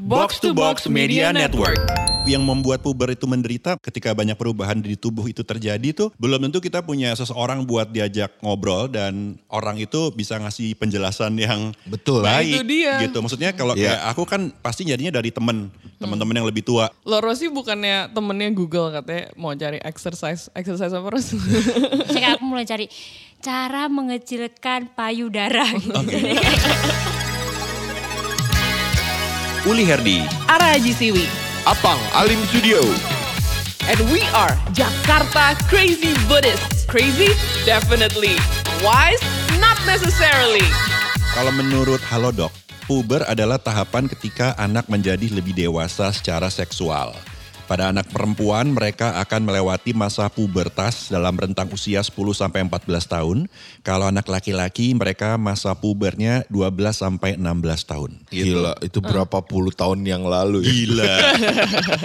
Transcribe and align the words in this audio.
Box 0.00 0.40
to 0.40 0.56
Box 0.56 0.88
Media 0.88 1.28
Network. 1.28 1.76
Yang 2.22 2.46
membuat 2.46 2.86
puber 2.86 3.10
itu 3.10 3.26
menderita 3.26 3.74
ketika 3.82 4.14
banyak 4.14 4.38
perubahan 4.38 4.78
di 4.78 4.94
tubuh 4.94 5.26
itu 5.26 5.42
terjadi 5.42 5.90
tuh 5.90 6.14
belum 6.16 6.46
tentu 6.46 6.62
kita 6.62 6.78
punya 6.78 7.10
seseorang 7.12 7.66
buat 7.66 7.90
diajak 7.90 8.38
ngobrol 8.38 8.86
dan 8.86 9.34
orang 9.50 9.74
itu 9.76 10.14
bisa 10.14 10.38
ngasih 10.38 10.78
penjelasan 10.78 11.34
yang 11.34 11.74
Betul. 11.82 12.22
baik 12.22 12.62
itu 12.62 12.64
dia. 12.64 13.02
gitu. 13.02 13.18
Maksudnya 13.18 13.50
kalau 13.50 13.74
Iya. 13.74 13.98
kayak 13.98 14.00
aku 14.14 14.22
kan 14.22 14.54
pasti 14.62 14.86
jadinya 14.86 15.18
dari 15.18 15.34
temen, 15.34 15.66
teman-teman 15.98 16.38
yang 16.38 16.46
lebih 16.46 16.62
tua. 16.62 16.94
Loro 17.02 17.34
sih 17.34 17.50
bukannya 17.50 18.14
temennya 18.14 18.54
Google 18.54 18.94
katanya 18.94 19.34
mau 19.34 19.50
cari 19.52 19.82
exercise. 19.82 20.46
Exercise 20.54 20.94
apa 20.94 21.10
Ros? 21.10 21.34
Sekarang 22.06 22.38
aku 22.38 22.44
mulai 22.46 22.62
cari 22.62 22.86
cara 23.42 23.90
mengecilkan 23.90 24.94
payudara. 24.94 25.66
Uli 29.62 29.86
Herdi, 29.86 30.26
Ara 30.50 30.74
Haji 30.74 30.90
Siwi. 30.90 31.22
Apang 31.70 32.02
Alim 32.18 32.42
Studio. 32.50 32.82
And 33.86 33.94
we 34.10 34.18
are 34.34 34.58
Jakarta 34.74 35.54
Crazy 35.70 36.18
Buddhists. 36.26 36.82
Crazy? 36.90 37.30
Definitely. 37.62 38.34
Wise? 38.82 39.22
Not 39.62 39.78
necessarily. 39.86 40.66
Kalau 41.30 41.54
menurut 41.54 42.02
Halodoc, 42.10 42.50
puber 42.90 43.22
adalah 43.30 43.62
tahapan 43.62 44.10
ketika 44.10 44.58
anak 44.58 44.90
menjadi 44.90 45.30
lebih 45.30 45.54
dewasa 45.54 46.10
secara 46.10 46.50
seksual. 46.50 47.14
Pada 47.72 47.88
anak 47.88 48.12
perempuan, 48.12 48.76
mereka 48.76 49.16
akan 49.16 49.48
melewati 49.48 49.96
masa 49.96 50.28
pubertas 50.28 51.08
dalam 51.08 51.32
rentang 51.32 51.72
usia 51.72 52.04
10 52.04 52.12
sampai 52.36 52.68
14 52.68 52.84
tahun. 53.08 53.48
Kalau 53.80 54.12
anak 54.12 54.28
laki-laki, 54.28 54.92
mereka 54.92 55.40
masa 55.40 55.72
pubernya 55.72 56.44
12 56.52 56.68
sampai 56.92 57.40
16 57.40 57.88
tahun. 57.88 58.10
Gila, 58.28 58.76
itu 58.84 59.00
berapa 59.00 59.40
puluh 59.48 59.72
tahun 59.72 60.04
yang 60.04 60.20
lalu 60.20 60.60
ya. 60.60 60.68
Gila. 60.68 61.14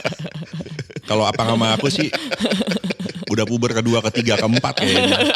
Kalau 1.11 1.27
apa 1.27 1.43
sama 1.43 1.75
aku 1.75 1.91
sih 1.91 2.07
udah 3.27 3.43
puber 3.43 3.75
kedua, 3.75 3.99
ketiga, 4.07 4.39
keempat 4.39 4.71
kayaknya. 4.71 5.19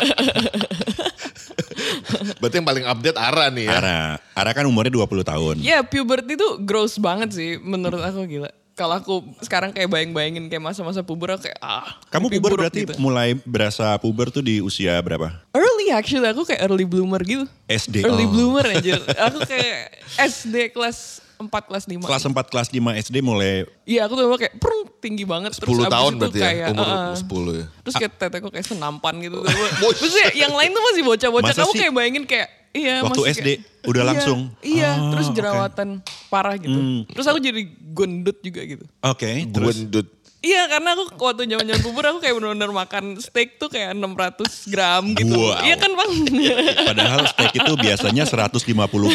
Berarti 2.39 2.55
yang 2.55 2.67
paling 2.71 2.87
update 2.87 3.19
Ara 3.19 3.51
nih 3.51 3.67
ya. 3.67 3.83
Ara, 3.83 3.99
Ara 4.31 4.51
kan 4.55 4.63
umurnya 4.63 4.95
20 4.95 5.27
tahun. 5.27 5.55
Ya 5.59 5.83
puberty 5.83 6.39
itu 6.39 6.55
gross 6.63 6.95
banget 7.03 7.35
sih 7.35 7.59
menurut 7.59 7.99
aku 7.99 8.23
gila. 8.31 8.60
Kalau 8.71 8.95
aku 8.97 9.15
sekarang 9.43 9.75
kayak 9.75 9.91
bayang-bayangin 9.91 10.47
kayak 10.47 10.63
masa-masa 10.63 11.03
puber 11.03 11.35
aku 11.35 11.51
kayak 11.51 11.59
ah. 11.59 11.99
Kamu 12.07 12.31
puber 12.31 12.55
buruk 12.55 12.59
berarti 12.65 12.87
gitu. 12.87 12.95
mulai 12.97 13.35
berasa 13.43 13.93
puber 13.99 14.31
tuh 14.31 14.39
di 14.39 14.63
usia 14.63 14.95
berapa? 15.03 15.27
Early 15.51 15.91
actually 15.91 16.23
aku 16.25 16.47
kayak 16.47 16.63
early 16.63 16.87
bloomer 16.87 17.19
gitu. 17.21 17.43
SD. 17.67 18.07
Early 18.07 18.25
Oh. 18.25 18.31
bloomer 18.31 18.65
aja. 18.79 18.95
Aku 19.27 19.43
kayak 19.43 19.99
SD 20.15 20.71
kelas 20.71 21.19
4 21.35 21.49
kelas 21.49 21.83
5. 21.89 22.05
Kelas 22.05 22.23
4, 22.23 22.53
kelas 22.53 22.67
5 22.69 23.01
SD 23.01 23.15
mulai 23.19 23.65
Iya 23.83 24.05
aku 24.05 24.13
tuh 24.13 24.29
kayak 24.39 24.55
prung 24.55 24.87
tinggi 25.01 25.25
banget. 25.27 25.51
10 25.57 25.65
abis 25.67 25.89
tahun 25.89 26.11
berarti 26.21 26.39
ya, 26.39 26.45
kayak, 26.47 26.67
umur 26.71 26.85
uh-uh. 26.87 27.15
10 27.17 27.59
ya. 27.59 27.65
Terus 27.81 27.95
kayak 27.97 28.11
teteku 28.15 28.47
kayak 28.53 28.67
senampan 28.69 29.13
gitu. 29.19 29.41
Terus 29.99 30.15
ya, 30.15 30.47
yang 30.47 30.53
lain 30.53 30.69
tuh 30.71 30.83
masih 30.85 31.03
bocah-bocah. 31.03 31.53
Kamu 31.59 31.73
sih? 31.73 31.79
kayak 31.81 31.93
bayangin 31.97 32.23
kayak 32.23 32.47
Iya 32.71 33.03
Waktu 33.03 33.21
SD 33.29 33.47
kayak- 33.51 33.63
udah 33.83 34.01
Iya, 34.01 34.09
langsung? 34.09 34.39
Iya 34.63 34.89
Oh, 34.95 35.09
terus 35.11 35.27
jerawatan 35.35 35.89
parah 36.31 36.55
gitu. 36.55 36.79
Terus 37.05 37.27
aku 37.27 37.39
jadi 37.39 37.61
gendut 37.91 38.37
juga 38.39 38.61
gitu. 38.63 38.85
Oke, 39.03 39.43
terus 39.51 39.75
Gendut. 39.77 40.07
Iya 40.41 40.65
karena 40.65 40.97
aku 40.97 41.13
waktu 41.21 41.45
zaman 41.45 41.69
zaman 41.69 41.81
puber 41.85 42.03
aku 42.09 42.17
kayak 42.25 42.33
benar-benar 42.33 42.73
makan 42.73 43.13
steak 43.21 43.61
tuh 43.61 43.69
kayak 43.69 43.93
600 43.93 44.73
gram 44.73 45.13
gitu. 45.13 45.37
Wow. 45.37 45.61
Iya 45.61 45.77
kan 45.77 45.93
bang? 45.93 46.11
padahal 46.89 47.21
steak 47.29 47.61
itu 47.61 47.73
biasanya 47.77 48.23
150 48.25 48.57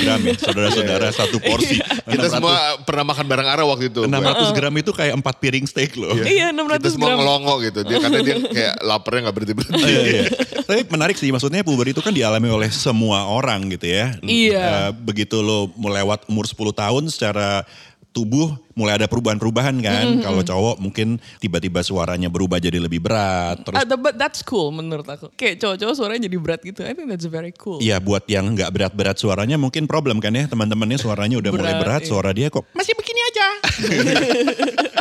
gram 0.07 0.21
ya, 0.23 0.39
saudara-saudara 0.39 1.11
satu 1.11 1.43
porsi. 1.43 1.83
Kita 1.83 2.31
600 2.31 2.39
semua 2.39 2.57
pernah 2.87 3.11
makan 3.11 3.27
bareng 3.27 3.49
Ara 3.51 3.67
waktu 3.67 3.91
itu. 3.91 4.07
600 4.07 4.55
gram 4.55 4.75
itu 4.79 4.91
kayak 4.95 5.19
4 5.19 5.43
piring 5.43 5.67
steak 5.67 5.99
loh. 5.99 6.15
iya 6.23 6.55
Kita 6.55 6.63
600 6.63 6.95
semua 6.95 7.11
gram. 7.11 7.19
ngelongo 7.19 7.55
gitu. 7.67 7.81
Dia 7.83 7.99
karena 7.99 8.19
dia 8.23 8.37
kayak 8.47 8.75
laparnya 8.87 9.21
gak 9.27 9.35
berhenti-berhenti. 9.35 9.83
Iya, 9.83 10.01
iya. 10.07 10.25
Tapi 10.63 10.83
menarik 10.95 11.19
sih, 11.19 11.35
maksudnya 11.35 11.67
puber 11.67 11.91
itu 11.91 11.99
kan 11.99 12.15
dialami 12.15 12.47
oleh 12.55 12.71
semua 12.71 13.27
orang 13.27 13.67
gitu 13.75 13.91
ya. 13.91 14.15
Iya. 14.23 14.63
Eh, 14.63 14.91
begitu 14.95 15.43
lo 15.43 15.75
melewat 15.75 16.23
umur 16.31 16.47
10 16.47 16.71
tahun 16.71 17.11
secara 17.11 17.67
tubuh 18.17 18.57
mulai 18.73 18.97
ada 18.97 19.05
perubahan-perubahan 19.05 19.77
kan. 19.85 20.25
Kalau 20.25 20.41
cowok 20.41 20.81
mungkin 20.81 21.21
tiba-tiba 21.37 21.85
suaranya 21.85 22.33
berubah 22.33 22.57
jadi 22.57 22.81
lebih 22.81 23.05
berat. 23.05 23.61
Terus 23.61 23.77
Ah, 23.77 23.85
but 23.85 24.17
that's 24.17 24.41
cool 24.41 24.73
menurut 24.73 25.05
aku. 25.05 25.29
Kayak 25.37 25.61
cowok-cowok 25.61 25.95
suaranya 26.01 26.23
jadi 26.25 26.37
berat 26.41 26.61
gitu. 26.65 26.81
I 26.81 26.97
think 26.97 27.13
that's 27.13 27.29
very 27.29 27.53
cool. 27.53 27.77
Iya 27.85 28.01
buat 28.01 28.25
yang 28.25 28.57
nggak 28.57 28.73
berat-berat 28.73 29.21
suaranya 29.21 29.61
mungkin 29.61 29.85
problem 29.85 30.17
kan 30.25 30.33
ya 30.33 30.49
teman-temannya 30.49 30.97
suaranya 30.97 31.37
udah 31.37 31.53
mulai 31.53 31.75
Berat, 31.77 31.83
berat 31.85 32.03
iya. 32.05 32.09
suara 32.09 32.31
dia 32.33 32.49
kok 32.49 32.65
masih 32.73 32.95
begini 32.97 33.21
aja. 33.29 33.47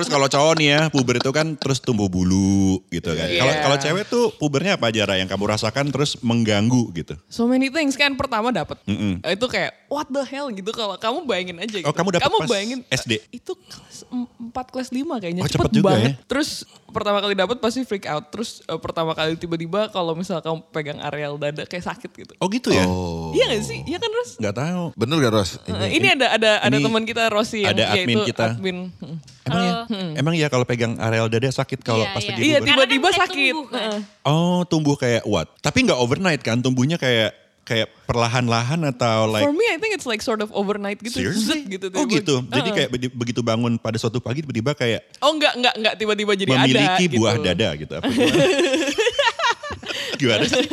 terus 0.00 0.08
kalau 0.08 0.26
cowok 0.26 0.54
nih 0.56 0.68
ya 0.72 0.80
puber 0.88 1.20
itu 1.20 1.28
kan 1.28 1.52
terus 1.54 1.76
tumbuh 1.76 2.08
bulu 2.08 2.80
gitu 2.88 3.12
kan. 3.12 3.28
Kalau 3.28 3.52
Iya. 3.52 3.60
kalau 3.60 3.76
cewek 3.76 4.04
tuh 4.08 4.32
pubernya 4.34 4.80
apa 4.80 4.88
aja 4.88 5.04
yang 5.12 5.28
kamu 5.28 5.44
rasakan 5.46 5.92
terus 5.92 6.16
mengganggu 6.20 6.88
gitu. 6.96 7.20
So 7.28 7.44
many 7.44 7.68
things 7.68 7.94
kan 7.94 8.16
pertama 8.16 8.48
dapat. 8.48 8.80
Itu 9.22 9.44
kayak 9.44 9.76
what 9.86 10.08
the 10.08 10.24
hell 10.24 10.48
gitu 10.48 10.72
kalau 10.72 10.96
kamu 10.96 11.28
bayangin 11.28 11.56
aja 11.60 11.76
gitu. 11.76 11.84
Oh, 11.84 11.92
kamu 11.92 12.16
dapet 12.16 12.32
pas 12.32 12.48
bayangin 12.48 12.80
SD? 12.88 13.20
Itu 13.28 13.52
kelas 13.60 14.08
4 14.08 14.72
kelas 14.72 14.88
5 14.88 15.20
kayaknya. 15.20 15.42
Oh, 15.44 15.46
cepet, 15.46 15.60
cepet 15.60 15.72
juga 15.76 15.86
banget. 15.92 16.10
ya. 16.16 16.24
Terus 16.24 16.48
pertama 16.90 17.18
kali 17.18 17.32
dapat 17.32 17.56
pasti 17.56 17.82
freak 17.82 18.04
out. 18.04 18.28
Terus 18.28 18.60
eh, 18.62 18.76
pertama 18.76 19.10
kali 19.10 19.34
tiba-tiba 19.34 19.88
kalau 19.88 20.12
misal 20.12 20.38
kamu 20.38 20.62
pegang 20.68 20.98
areal 21.00 21.34
dada 21.34 21.62
kayak 21.62 21.82
sakit 21.84 22.10
gitu. 22.12 22.32
Oh 22.36 22.46
gitu 22.46 22.68
ya? 22.68 22.84
Oh. 22.84 23.30
Iya 23.30 23.50
gak 23.50 23.62
sih? 23.62 23.80
Iya 23.82 23.96
kan 23.96 24.10
Ros? 24.10 24.30
Nggak 24.36 24.56
tahu. 24.56 24.84
Bener 24.94 25.16
gak 25.20 25.32
Ros? 25.32 25.50
Eh, 25.62 25.90
ini 25.92 26.06
ada 26.10 26.26
ada 26.30 26.50
ada 26.60 26.70
ini 26.72 26.82
teman 26.82 27.02
kita 27.02 27.22
Rosi 27.28 27.62
yang 27.62 27.72
ada 27.72 27.84
admin 27.88 28.16
yaitu 28.18 28.28
kita. 28.28 28.44
admin. 28.52 28.78
Hmm. 28.96 29.16
Emang 29.42 29.62
ya? 29.62 29.74
Emang 30.14 30.34
ya 30.36 30.46
kalau 30.46 30.62
pegang 30.62 30.94
areal 30.96 31.26
dada 31.26 31.48
sakit 31.48 31.80
kalau 31.80 32.04
Iya, 32.04 32.12
pas 32.12 32.20
iya. 32.20 32.30
lagi 32.30 32.40
Iya 32.40 32.56
puber? 32.56 32.68
tiba-tiba 32.68 33.08
kan 33.08 33.18
sakit. 33.24 33.50
tumbuh 33.50 33.66
kan. 33.68 33.98
Oh 34.22 34.58
tumbuh 34.62 34.94
kayak 34.94 35.22
what? 35.24 35.48
Tapi 35.58 35.78
nggak 35.82 35.96
overnight 35.96 36.40
kan? 36.40 36.60
Tumbuhnya 36.60 36.96
kayak 36.96 37.34
kayak 37.70 37.86
perlahan-lahan 38.02 38.82
atau 38.90 39.30
like 39.30 39.46
For 39.46 39.54
me 39.54 39.62
I 39.64 39.78
think 39.78 39.94
it's 39.94 40.02
like 40.02 40.18
sort 40.18 40.42
of 40.42 40.50
overnight 40.50 40.98
gitu. 40.98 41.22
Seriously? 41.22 41.62
Zet 41.62 41.70
gitu. 41.70 41.86
oh 41.94 42.02
gitu. 42.04 42.42
Jadi 42.44 42.58
Heeh. 42.66 42.76
kayak 42.76 42.90
begi- 42.90 43.14
begitu 43.14 43.40
bangun 43.40 43.78
pada 43.78 43.94
suatu 43.94 44.18
pagi 44.18 44.42
tiba-tiba 44.42 44.74
kayak 44.74 45.06
Oh 45.22 45.30
enggak, 45.30 45.54
enggak, 45.54 45.74
enggak 45.78 45.94
tiba-tiba 45.94 46.32
jadi 46.34 46.50
ada 46.50 46.60
memiliki 46.60 47.04
gitu. 47.06 47.16
buah 47.16 47.34
dada 47.38 47.68
gitu. 47.78 47.92
Apa 47.94 48.10
gimana? 48.10 48.42
gimana 50.20 50.44
sih? 50.44 50.64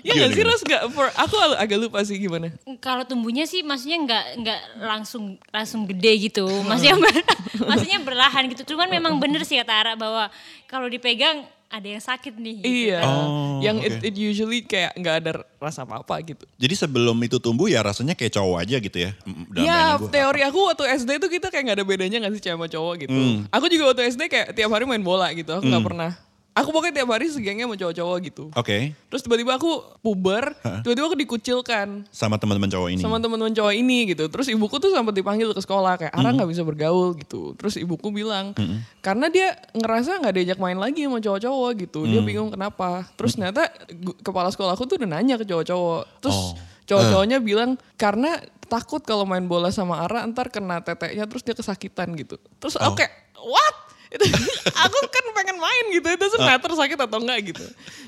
Ya 0.00 0.14
Gimana, 0.14 0.16
nggak 0.16 0.30
sih 0.30 0.38
gimana? 0.38 0.48
Ros? 0.48 0.62
Nggak, 0.62 0.82
for, 0.88 1.06
aku 1.12 1.36
agak 1.58 1.78
lupa 1.78 1.98
sih 2.00 2.16
gimana. 2.16 2.48
Kalau 2.78 3.04
tumbuhnya 3.04 3.44
sih 3.44 3.60
maksudnya 3.60 3.98
nggak 4.00 4.24
nggak 4.40 4.60
langsung 4.80 5.24
langsung 5.50 5.84
gede 5.84 6.30
gitu. 6.30 6.46
Maksudnya 6.62 6.96
ber- 6.96 7.26
maksudnya 7.68 7.98
berlahan 8.00 8.48
gitu. 8.48 8.62
Cuman 8.64 8.88
memang 8.88 9.18
bener 9.18 9.42
sih 9.42 9.58
kata 9.58 9.74
Ara 9.74 9.92
bahwa 9.94 10.30
kalau 10.64 10.86
dipegang 10.86 11.44
ada 11.68 11.84
yang 11.84 12.02
sakit 12.02 12.34
nih. 12.40 12.56
Gitu. 12.64 12.68
Iya. 12.88 13.00
Oh, 13.04 13.60
yang 13.60 13.76
oke. 13.76 13.86
it, 13.86 14.12
it 14.12 14.14
usually 14.16 14.64
kayak 14.64 14.96
nggak 14.96 15.14
ada 15.24 15.30
rasa 15.60 15.84
apa-apa 15.84 16.16
gitu. 16.24 16.44
Jadi 16.56 16.74
sebelum 16.74 17.16
itu 17.20 17.36
tumbuh 17.36 17.68
ya 17.68 17.84
rasanya 17.84 18.16
kayak 18.16 18.32
cowok 18.40 18.56
aja 18.64 18.76
gitu 18.80 18.98
ya. 18.98 19.10
Mm, 19.28 19.44
ya 19.60 20.00
gua. 20.00 20.08
teori 20.08 20.40
aku 20.48 20.58
waktu 20.72 20.84
SD 20.96 21.10
tuh 21.20 21.30
kita 21.30 21.52
kayak 21.52 21.64
nggak 21.68 21.78
ada 21.78 21.86
bedanya 21.86 22.16
nggak 22.24 22.34
sih 22.40 22.42
cewek 22.42 22.56
sama 22.56 22.66
cowok 22.72 22.94
gitu. 23.04 23.12
Hmm. 23.12 23.38
Aku 23.52 23.68
juga 23.68 23.84
waktu 23.92 24.08
SD 24.08 24.32
kayak 24.32 24.56
tiap 24.56 24.72
hari 24.72 24.88
main 24.88 25.04
bola 25.04 25.28
gitu. 25.36 25.60
Aku 25.60 25.68
nggak 25.68 25.84
pernah. 25.84 26.10
Aku 26.58 26.68
pokoknya 26.68 26.94
tiap 26.96 27.08
hari 27.08 27.26
segengnya 27.26 27.64
sama 27.64 27.76
cowok-cowok 27.76 28.16
gitu. 28.20 28.44
Oke, 28.52 28.92
Terus 29.08 29.20
tiba-tiba 29.20 29.54
aku 29.54 29.70
puber, 29.98 30.52
tiba-tiba 30.82 31.06
aku 31.06 31.16
dikucilkan 31.16 32.04
sama 32.08 32.36
teman-teman 32.36 32.66
cowok 32.66 32.88
ini. 32.90 33.00
sama 33.00 33.16
teman-teman 33.16 33.52
cowok 33.52 33.72
ini 33.72 33.98
gitu. 34.08 34.26
Terus 34.26 34.46
ibuku 34.48 34.76
tuh 34.76 34.90
sempat 34.90 35.12
dipanggil 35.12 35.48
ke 35.48 35.60
sekolah 35.60 35.94
kayak 35.96 36.12
Ara 36.12 36.34
nggak 36.34 36.48
bisa 36.48 36.62
bergaul 36.62 37.14
gitu. 37.14 37.54
Terus 37.54 37.76
ibuku 37.76 38.10
bilang 38.10 38.52
karena 38.98 39.26
dia 39.28 39.48
ngerasa 39.72 40.18
nggak 40.18 40.34
diajak 40.34 40.58
main 40.58 40.76
lagi 40.76 41.02
sama 41.02 41.18
cowok-cowok 41.18 41.70
gitu. 41.78 42.00
Dia 42.04 42.20
bingung 42.20 42.50
kenapa. 42.50 43.06
Terus 43.14 43.32
ternyata 43.34 43.62
gu- 43.88 44.18
kepala 44.18 44.48
sekolahku 44.48 44.84
tuh 44.84 44.98
udah 44.98 45.08
nanya 45.08 45.36
ke 45.36 45.44
cowok-cowok. 45.44 46.02
Terus 46.20 46.38
cowok-cowoknya 46.84 47.38
bilang 47.38 47.70
karena 47.94 48.36
takut 48.64 49.00
kalau 49.00 49.24
main 49.24 49.44
bola 49.44 49.68
sama 49.68 50.02
Ara 50.02 50.26
ntar 50.26 50.48
kena 50.48 50.78
teteknya 50.78 51.24
terus 51.24 51.40
dia 51.40 51.52
kesakitan 51.52 52.12
gitu. 52.14 52.36
Terus 52.58 52.76
aku 52.76 52.98
kayak 52.98 53.12
what? 53.38 53.76
Itu, 54.08 54.24
aku 54.84 54.98
kan 55.04 55.24
pengen 55.32 55.56
main 55.56 55.84
gitu. 55.90 56.06
Itu 56.06 56.18
doesn't 56.18 56.40
matter 56.40 56.72
sakit 56.72 56.98
atau 56.98 57.18
enggak 57.18 57.38
gitu. 57.46 57.64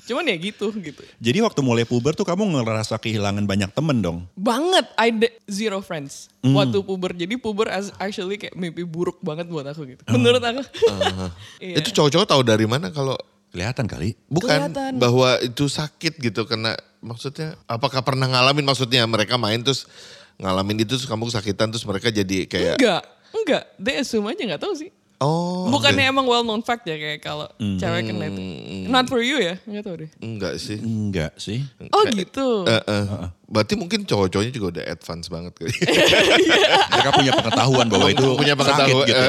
Cuman 0.06 0.24
ya 0.24 0.36
gitu 0.36 0.72
gitu. 0.74 1.02
Jadi 1.16 1.38
waktu 1.38 1.60
mulai 1.60 1.84
puber 1.84 2.12
tuh 2.12 2.24
kamu 2.24 2.42
ngerasa 2.56 2.96
kehilangan 2.96 3.44
banyak 3.44 3.70
temen 3.70 3.98
dong. 3.98 4.18
banget 4.32 4.86
I 4.96 5.12
zero 5.46 5.80
friends 5.80 6.32
Hmm. 6.40 6.56
waktu 6.56 6.80
puber 6.80 7.12
jadi 7.12 7.36
puber 7.36 7.68
as 7.68 7.92
actually 7.96 8.34
kayak 8.34 8.56
mimpi 8.56 8.80
buruk 8.80 9.20
banget 9.20 9.44
buat 9.44 9.60
aku 9.62 9.84
gitu 9.86 10.00
menurut 10.08 10.40
aku 10.40 10.64
Iya. 11.60 11.76
Itu 11.76 11.92
cowok-cowok 11.92 12.26
tahu 12.26 12.40
dari 12.42 12.64
mana 12.64 12.88
kalau 12.88 13.12
Kelihatan 13.50 13.84
kali. 13.84 14.16
bukan 14.24 14.48
Kelihatan. 14.48 14.96
bahwa 14.96 15.36
itu 15.36 15.66
sakit 15.66 16.16
gitu 16.16 16.46
kena 16.46 16.72
maksudnya 17.00 17.60
apakah 17.66 18.00
pernah 18.00 18.24
ngalamin 18.24 18.62
maksudnya 18.62 19.04
mereka 19.04 19.36
main 19.36 19.60
terus 19.60 19.84
ngalamin 20.36 20.80
itu 20.80 20.94
terus 20.94 21.04
kamu 21.04 21.28
kesakitan 21.28 21.68
terus 21.68 21.82
mereka 21.82 22.08
jadi 22.08 22.46
kayak 22.46 22.76
enggak 22.78 23.02
enggak 23.34 23.62
they 23.76 23.98
assume 23.98 24.24
aja 24.24 24.40
nggak 24.40 24.62
tahu 24.62 24.72
sih 24.72 24.88
oh 25.20 25.68
bukannya 25.70 26.08
oke. 26.08 26.12
emang 26.12 26.26
well 26.26 26.44
known 26.44 26.64
fact 26.64 26.88
ya 26.88 26.96
kayak 26.96 27.20
kalau 27.22 27.46
cewek 27.56 28.08
kena 28.08 28.26
itu? 28.32 28.42
Not 28.90 29.06
for 29.06 29.20
you 29.20 29.38
ya? 29.38 29.54
Nggak 29.64 29.82
tahu 29.86 29.96
deh. 30.04 30.10
Enggak 30.20 30.54
sih. 30.58 30.78
Enggak 30.80 31.32
sih. 31.38 31.62
oh 31.92 32.04
gitu? 32.10 32.64
Eh, 32.66 32.82
eh. 32.82 33.04
Berarti 33.50 33.74
mungkin 33.74 34.06
cowok-cowoknya 34.06 34.52
juga 34.54 34.66
udah 34.78 34.84
advance 34.86 35.26
banget 35.26 35.52
kali. 35.58 35.74
Mereka 36.94 37.10
punya 37.10 37.32
pengetahuan 37.34 37.86
bahwa 37.90 38.08
itu 38.08 38.26
punya 38.38 38.54
pengetahuan. 38.54 38.86
sakit 38.86 39.10
gitu. 39.10 39.24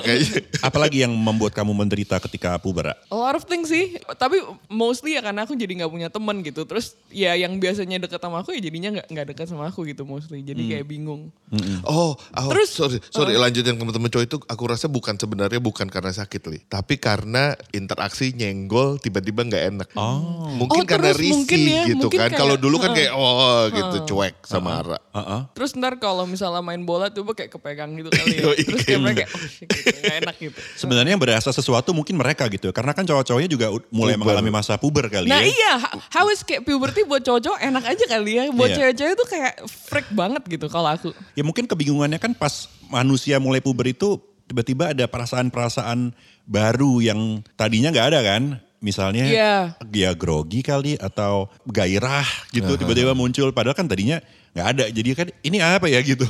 kayaknya. 0.00 0.30
Apalagi 0.70 0.96
yang 1.02 1.10
membuat 1.10 1.50
kamu 1.50 1.74
menderita 1.74 2.22
ketika 2.22 2.62
puber? 2.62 2.94
A 2.94 2.94
lot 3.10 3.34
of 3.34 3.42
things 3.50 3.66
sih, 3.66 3.98
tapi 4.14 4.38
mostly 4.70 5.18
ya 5.18 5.22
karena 5.26 5.42
aku 5.42 5.58
jadi 5.58 5.82
nggak 5.82 5.90
punya 5.90 6.08
teman 6.08 6.46
gitu. 6.46 6.62
Terus 6.62 6.94
ya 7.10 7.34
yang 7.34 7.58
biasanya 7.58 7.98
deket 7.98 8.22
sama 8.22 8.46
aku 8.46 8.54
ya 8.54 8.62
jadinya 8.62 9.02
nggak 9.02 9.06
nggak 9.10 9.26
deket 9.34 9.46
sama 9.50 9.66
aku 9.66 9.82
gitu 9.82 10.06
mostly. 10.06 10.46
Jadi 10.46 10.70
kayak 10.70 10.86
bingung. 10.86 11.34
Oh, 11.82 12.14
oh, 12.14 12.50
Terus- 12.54 12.70
sorry, 12.70 13.02
sorry 13.10 13.34
lanjutin 13.34 13.74
ke 13.74 13.80
teman-teman 13.82 14.06
cowok 14.06 14.24
itu 14.24 14.36
aku 14.46 14.62
rasa 14.70 14.86
bukan 14.86 15.18
sebenarnya 15.18 15.58
bukan 15.58 15.90
karena 15.90 16.14
sakit 16.14 16.42
li, 16.46 16.62
tapi 16.70 17.02
karena 17.02 17.58
interaksi 17.74 18.30
nyenggol 18.30 19.02
tiba-tiba 19.02 19.42
nggak 19.42 19.64
enak. 19.74 19.88
Oh, 19.98 20.46
mungkin 20.54 20.82
Oh, 20.82 20.86
karena 20.86 21.10
risih 21.10 21.34
mungkin 21.34 21.58
ya, 21.66 21.82
gitu 21.90 22.06
mungkin 22.06 22.20
kan. 22.22 22.30
Kalau 22.30 22.54
dulu 22.54 22.78
kan 22.78 22.94
kayak 22.94 23.10
oh 23.10 23.39
gitu 23.68 23.96
cuek 24.06 24.34
sama 24.42 24.78
Ara. 24.78 24.98
Heeh. 25.10 25.40
Terus 25.52 25.70
ntar 25.74 25.96
kalau 25.96 26.24
misalnya 26.24 26.60
main 26.60 26.80
bola 26.80 27.08
tuh 27.08 27.26
kayak 27.26 27.50
kepegang 27.50 27.92
gitu 27.94 28.08
kali 28.08 28.34
ya. 28.36 28.42
Yoi, 28.46 28.56
Terus 28.58 28.80
kayak 28.80 28.86
kayak 28.86 29.00
mereka 29.00 29.18
kayak 29.18 29.30
oh 29.30 29.42
shit 29.46 29.66
gitu, 29.66 29.88
nggak 29.96 30.16
enak 30.20 30.34
gitu. 30.38 30.58
Sebenarnya 30.76 31.10
yang 31.12 31.22
berasa 31.22 31.50
sesuatu 31.50 31.90
mungkin 31.90 32.14
mereka 32.14 32.46
gitu. 32.46 32.70
Karena 32.70 32.90
kan 32.90 33.02
cowok-cowoknya 33.02 33.48
juga 33.48 33.66
mulai 33.88 34.14
Puber. 34.14 34.20
mengalami 34.20 34.50
masa 34.50 34.74
puber 34.74 35.06
kali 35.06 35.26
Nah 35.26 35.40
ya. 35.40 35.48
iya, 35.48 35.72
ha- 35.76 35.94
how 36.10 36.26
is 36.28 36.40
kayak 36.40 36.62
puberty 36.62 37.02
buat 37.02 37.20
cowok-cowok 37.20 37.60
enak 37.60 37.84
aja 37.86 38.04
kali 38.06 38.32
ya. 38.32 38.44
Buat 38.50 38.68
Iya. 38.68 38.76
cewek-cewek 38.78 39.14
tuh 39.16 39.28
kayak 39.28 39.52
freak 39.66 40.08
banget 40.10 40.42
gitu 40.46 40.66
kalau 40.66 40.88
aku. 40.88 41.10
Ya 41.32 41.42
mungkin 41.42 41.64
kebingungannya 41.64 42.16
kan 42.16 42.32
pas 42.32 42.66
manusia 42.86 43.36
mulai 43.36 43.58
puber 43.58 43.86
itu 43.86 44.16
tiba-tiba 44.44 44.90
ada 44.90 45.06
perasaan-perasaan 45.06 46.10
baru 46.42 46.98
yang 46.98 47.20
tadinya 47.54 47.88
nggak 47.88 48.06
ada 48.08 48.20
kan. 48.20 48.42
Misalnya 48.80 49.24
Iya. 49.24 49.54
dia 49.84 50.10
grogi 50.12 50.60
kali 50.60 50.96
atau 50.96 51.52
gairah 51.64 52.24
gitu 52.48 52.74
tiba-tiba 52.74 53.12
muncul. 53.12 53.52
Padahal 53.52 53.76
kan 53.76 53.84
tadinya 53.84 54.16
nggak 54.50 54.66
ada. 54.66 54.84
Jadi 54.88 55.08
kan 55.12 55.28
ini 55.42 55.60
apa 55.60 55.84
ya 55.84 56.00
gitu. 56.00 56.24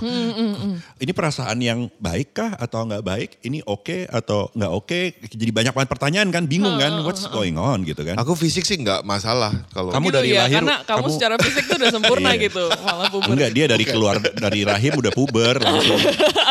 Ini 0.99 1.11
perasaan 1.11 1.57
yang 1.57 1.87
baik 1.97 2.35
kah 2.35 2.53
atau 2.53 2.85
nggak 2.85 3.01
baik? 3.01 3.31
Ini 3.41 3.63
oke 3.63 4.05
atau 4.05 4.51
nggak 4.51 4.73
oke? 4.73 5.01
Jadi 5.25 5.49
banyak 5.49 5.71
banget 5.71 5.89
pertanyaan 5.89 6.29
kan, 6.29 6.45
bingung 6.45 6.75
kan, 6.75 6.91
what's 7.01 7.23
going 7.29 7.55
on 7.55 7.81
gitu 7.81 8.03
kan. 8.03 8.19
Aku 8.19 8.35
fisik 8.35 8.63
sih 8.63 8.77
nggak 8.77 9.01
masalah 9.01 9.55
kalau 9.71 9.89
Kamu 9.89 10.11
gitu 10.11 10.17
dari 10.19 10.35
ya, 10.35 10.45
lahir, 10.45 10.59
karena 10.59 10.77
kamu, 10.83 10.99
kamu- 11.01 11.15
secara 11.15 11.35
fisik 11.39 11.65
tuh 11.65 11.77
udah 11.79 11.91
sempurna 11.91 12.31
Iya. 12.35 12.45
gitu. 12.45 12.65
Malah 12.67 13.09
puber. 13.09 13.31
Enggak, 13.31 13.51
dia 13.53 13.65
dari 13.65 13.85
keluar 13.85 14.17
dari 14.19 14.61
rahim 14.63 14.93
udah 14.93 15.13
puber 15.15 15.55
langsung. 15.63 16.03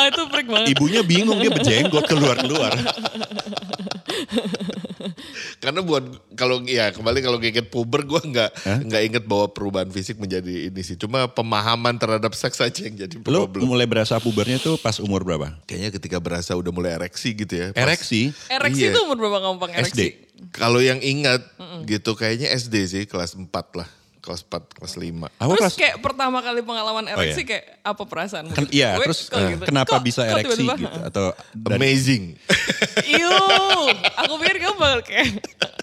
itu 0.07 0.22
freak 0.31 0.48
banget. 0.48 0.68
Ibunya 0.72 1.01
bingung 1.04 1.38
dia 1.38 1.51
berjenggot 1.51 2.07
keluar-keluar. 2.07 2.72
karena 5.63 5.80
buat 5.80 6.04
kalau 6.34 6.62
ya 6.62 6.90
kembali 6.90 7.19
kalau 7.19 7.38
inget 7.38 7.68
puber 7.68 8.04
gue 8.04 8.22
nggak 8.22 8.51
nggak 8.86 9.01
inget 9.04 9.24
bahwa 9.24 9.50
perubahan 9.50 9.90
fisik 9.90 10.18
menjadi 10.18 10.69
ini 10.69 10.81
sih. 10.81 10.96
Cuma 10.96 11.28
pemahaman 11.28 11.96
terhadap 11.96 12.31
seks 12.31 12.60
aja 12.60 12.86
yang 12.86 12.96
jadi 12.98 13.16
Lo 13.25 13.48
problem. 13.48 13.66
mulai 13.66 13.86
berasa 13.86 14.18
pubernya 14.18 14.57
tuh 14.57 14.75
pas 14.75 14.98
umur 14.98 15.24
berapa? 15.24 15.56
Kayaknya 15.66 15.90
ketika 15.94 16.18
berasa 16.18 16.54
udah 16.54 16.72
mulai 16.72 16.96
ereksi 16.96 17.34
gitu 17.34 17.54
ya. 17.54 17.68
Pas- 17.72 17.81
Ereksi. 17.81 18.31
Ereksi 18.48 18.84
Iya. 18.86 18.96
tuh 18.96 19.01
umur 19.06 19.18
berapa 19.19 19.40
kamu 19.42 19.56
ereksi? 19.74 19.92
SD. 19.92 20.01
Kalau 20.51 20.80
yang 20.80 21.00
ingat 21.00 21.44
gitu 21.84 22.16
kayaknya 22.16 22.48
SD 22.50 22.75
sih 22.88 23.04
kelas 23.04 23.36
4 23.36 23.51
lah. 23.75 23.90
Kelas 24.19 24.44
4, 24.44 24.75
kelas 24.75 24.94
5. 25.00 25.31
Aku 25.39 25.51
terus 25.56 25.62
kelas 25.63 25.75
kayak 25.80 25.95
pertama 26.04 26.44
kali 26.44 26.60
pengalaman 26.60 27.07
ereksi 27.07 27.44
iya. 27.44 27.50
kayak 27.50 27.66
apa 27.88 28.04
perasaan? 28.04 28.45
Ken- 28.51 28.71
iya, 28.71 29.00
terus 29.00 29.31
eh, 29.31 29.56
kenapa 29.63 29.95
bisa 30.04 30.27
ereksi 30.27 30.68
gitu 30.68 31.00
atau 31.07 31.31
dari, 31.56 31.80
Amazing. 31.80 32.24
Iu, 33.16 33.39
aku 34.19 34.33
pikir 34.44 34.57
kamu 34.60 34.75
bakal 34.75 35.01
kayak 35.07 35.39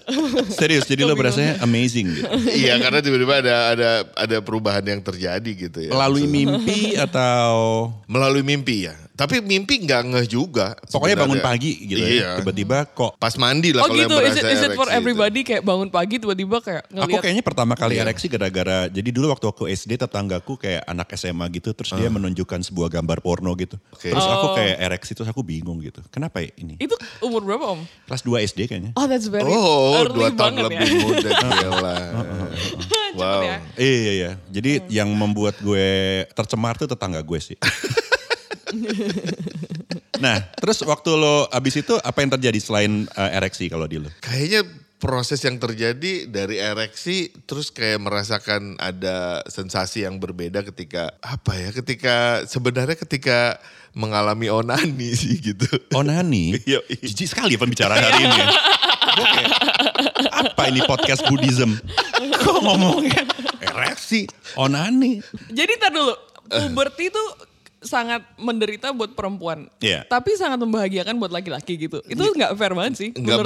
serius 0.59 0.87
jadi 0.87 1.03
lo 1.03 1.13
berasanya 1.19 1.59
amazing 1.63 2.07
gitu. 2.07 2.27
iya 2.63 2.79
karena 2.79 2.99
tiba-tiba 3.03 3.43
ada 3.43 3.55
ada 3.75 3.89
ada 4.15 4.37
perubahan 4.39 4.83
yang 4.83 5.01
terjadi 5.03 5.51
gitu 5.67 5.79
ya. 5.83 5.91
Melalui 5.91 6.25
mimpi 6.27 6.95
atau 6.95 7.91
Melalui 8.07 8.43
mimpi 8.43 8.87
ya. 8.87 8.95
Tapi 9.17 9.41
mimpi 9.41 9.81
nggak 9.81 10.01
ngeh 10.05 10.25
juga. 10.25 10.77
pokoknya 10.87 11.17
bangun 11.17 11.35
sebenarnya. 11.35 11.57
pagi 11.57 11.71
gitu 11.81 11.97
ya. 11.97 12.07
Iya. 12.07 12.29
Tiba-tiba 12.37 12.77
kok 12.87 13.17
Pas 13.17 13.33
mandi 13.35 13.69
lah 13.69 13.81
Oh 13.81 13.87
kalau 13.87 13.97
gitu, 13.99 14.13
yang 14.13 14.21
is 14.23 14.35
berasa 14.35 14.39
it, 14.39 14.53
is 14.53 14.61
it 14.61 14.71
for 14.71 14.85
ereksi 14.85 14.93
itu. 14.93 14.99
everybody 14.99 15.39
kayak 15.41 15.63
bangun 15.63 15.89
pagi 15.89 16.15
tiba-tiba 16.15 16.57
kayak 16.59 16.83
Aku 16.85 16.95
ngeliat 17.03 17.19
kayaknya 17.19 17.41
pertama 17.41 17.73
kali 17.73 17.93
Iya. 17.93 18.03
ereksi 18.03 18.25
gara-gara 18.27 18.77
jadi 18.87 19.09
dulu 19.09 19.25
waktu 19.29 19.45
aku 19.45 19.63
SD 19.65 19.91
tetanggaku 19.97 20.53
kayak 20.55 20.85
anak 20.85 21.09
SMA 21.11 21.49
gitu 21.51 21.73
terus 21.73 21.89
dia 21.91 22.07
menunjukkan 22.07 22.61
sebuah 22.63 22.89
gambar 22.91 23.17
porno 23.19 23.51
gitu. 23.55 23.75
Ah. 23.75 23.91
Oke. 23.91 24.07
Terus 24.07 24.23
aku 24.23 24.45
Oh. 24.45 24.55
kayak 24.55 24.77
ereksi 24.79 25.11
terus 25.11 25.25
aku 25.25 25.41
bingung 25.41 25.81
gitu. 25.81 25.99
Kenapa 26.07 26.37
ya 26.39 26.53
ini? 26.55 26.77
itu 26.77 26.93
umur 27.19 27.41
berapa 27.41 27.65
om? 27.69 27.81
Kelas 28.05 28.21
2 28.21 28.45
SD 28.45 28.59
kayaknya. 28.65 28.91
Oh 28.93 29.03
that's 29.03 29.25
very 29.27 29.43
Oh, 29.43 29.97
early 29.97 30.13
dua 30.15 30.29
tahun 30.29 30.37
banget 30.53 30.63
lebih 30.63 30.77
ya. 30.87 30.99
muda 30.99 31.29
gila. 31.33 31.97
wow. 33.13 33.41
ya. 33.41 33.57
Iya 33.75 33.95
iya 33.97 34.11
iya. 34.13 34.31
Jadi 34.47 34.71
yang 34.89 35.09
membuat 35.09 35.57
gue 35.57 35.89
tercemar 36.29 36.75
tuh 36.75 36.85
tetangga 36.85 37.19
gue 37.19 37.39
sih. 37.39 37.57
nah, 40.23 40.41
terus 40.57 40.81
waktu 40.85 41.09
lo 41.13 41.49
abis 41.49 41.81
itu 41.81 41.95
apa 42.01 42.21
yang 42.21 42.31
terjadi 42.33 42.59
selain 42.61 43.05
eh, 43.09 43.31
ereksi 43.37 43.69
kalau 43.69 43.85
di 43.85 44.01
lo? 44.01 44.09
Kayaknya 44.21 44.67
proses 44.97 45.37
yang 45.45 45.61
terjadi 45.61 46.25
dari 46.25 46.57
ereksi 46.57 47.29
terus 47.45 47.69
kayak 47.69 48.01
merasakan 48.01 48.81
ada 48.81 49.45
sensasi 49.45 50.01
yang 50.09 50.17
berbeda 50.17 50.65
ketika 50.65 51.13
apa 51.21 51.53
ya 51.53 51.69
ketika 51.69 52.41
sebenarnya 52.49 52.97
ketika 52.97 53.61
mengalami 53.93 54.49
onani 54.49 55.09
sih 55.21 55.41
gitu. 55.41 55.65
Onani. 55.93 56.57
Iya, 56.65 56.81
iya. 56.93 57.05
Jijik 57.05 57.33
sekali 57.33 57.57
pembicaraan 57.57 58.01
hari 58.01 58.25
ini. 58.25 58.37
ya. 58.37 58.47
Apa 60.45 60.69
ini 60.69 60.81
podcast 60.85 61.25
Buddhism? 61.25 61.73
Kok 62.17 62.61
ngomongnya 62.61 63.25
ereksi, 63.65 64.29
onani. 64.53 65.21
Jadi 65.49 65.73
tar 65.81 65.89
dulu, 65.89 66.13
puberty 66.45 67.09
itu 67.09 67.23
sangat 67.77 68.25
menderita 68.35 68.89
buat 68.89 69.13
perempuan. 69.13 69.69
Iya. 69.77 70.01
Tapi 70.05 70.33
sangat 70.33 70.57
membahagiakan 70.57 71.13
buat 71.21 71.29
laki-laki 71.29 71.77
gitu. 71.77 72.01
Itu 72.05 72.25
nggak 72.25 72.57
fair 72.57 72.73
banget 72.73 72.93
sih. 72.97 73.09
Nggak 73.13 73.37
dunia 73.37 73.45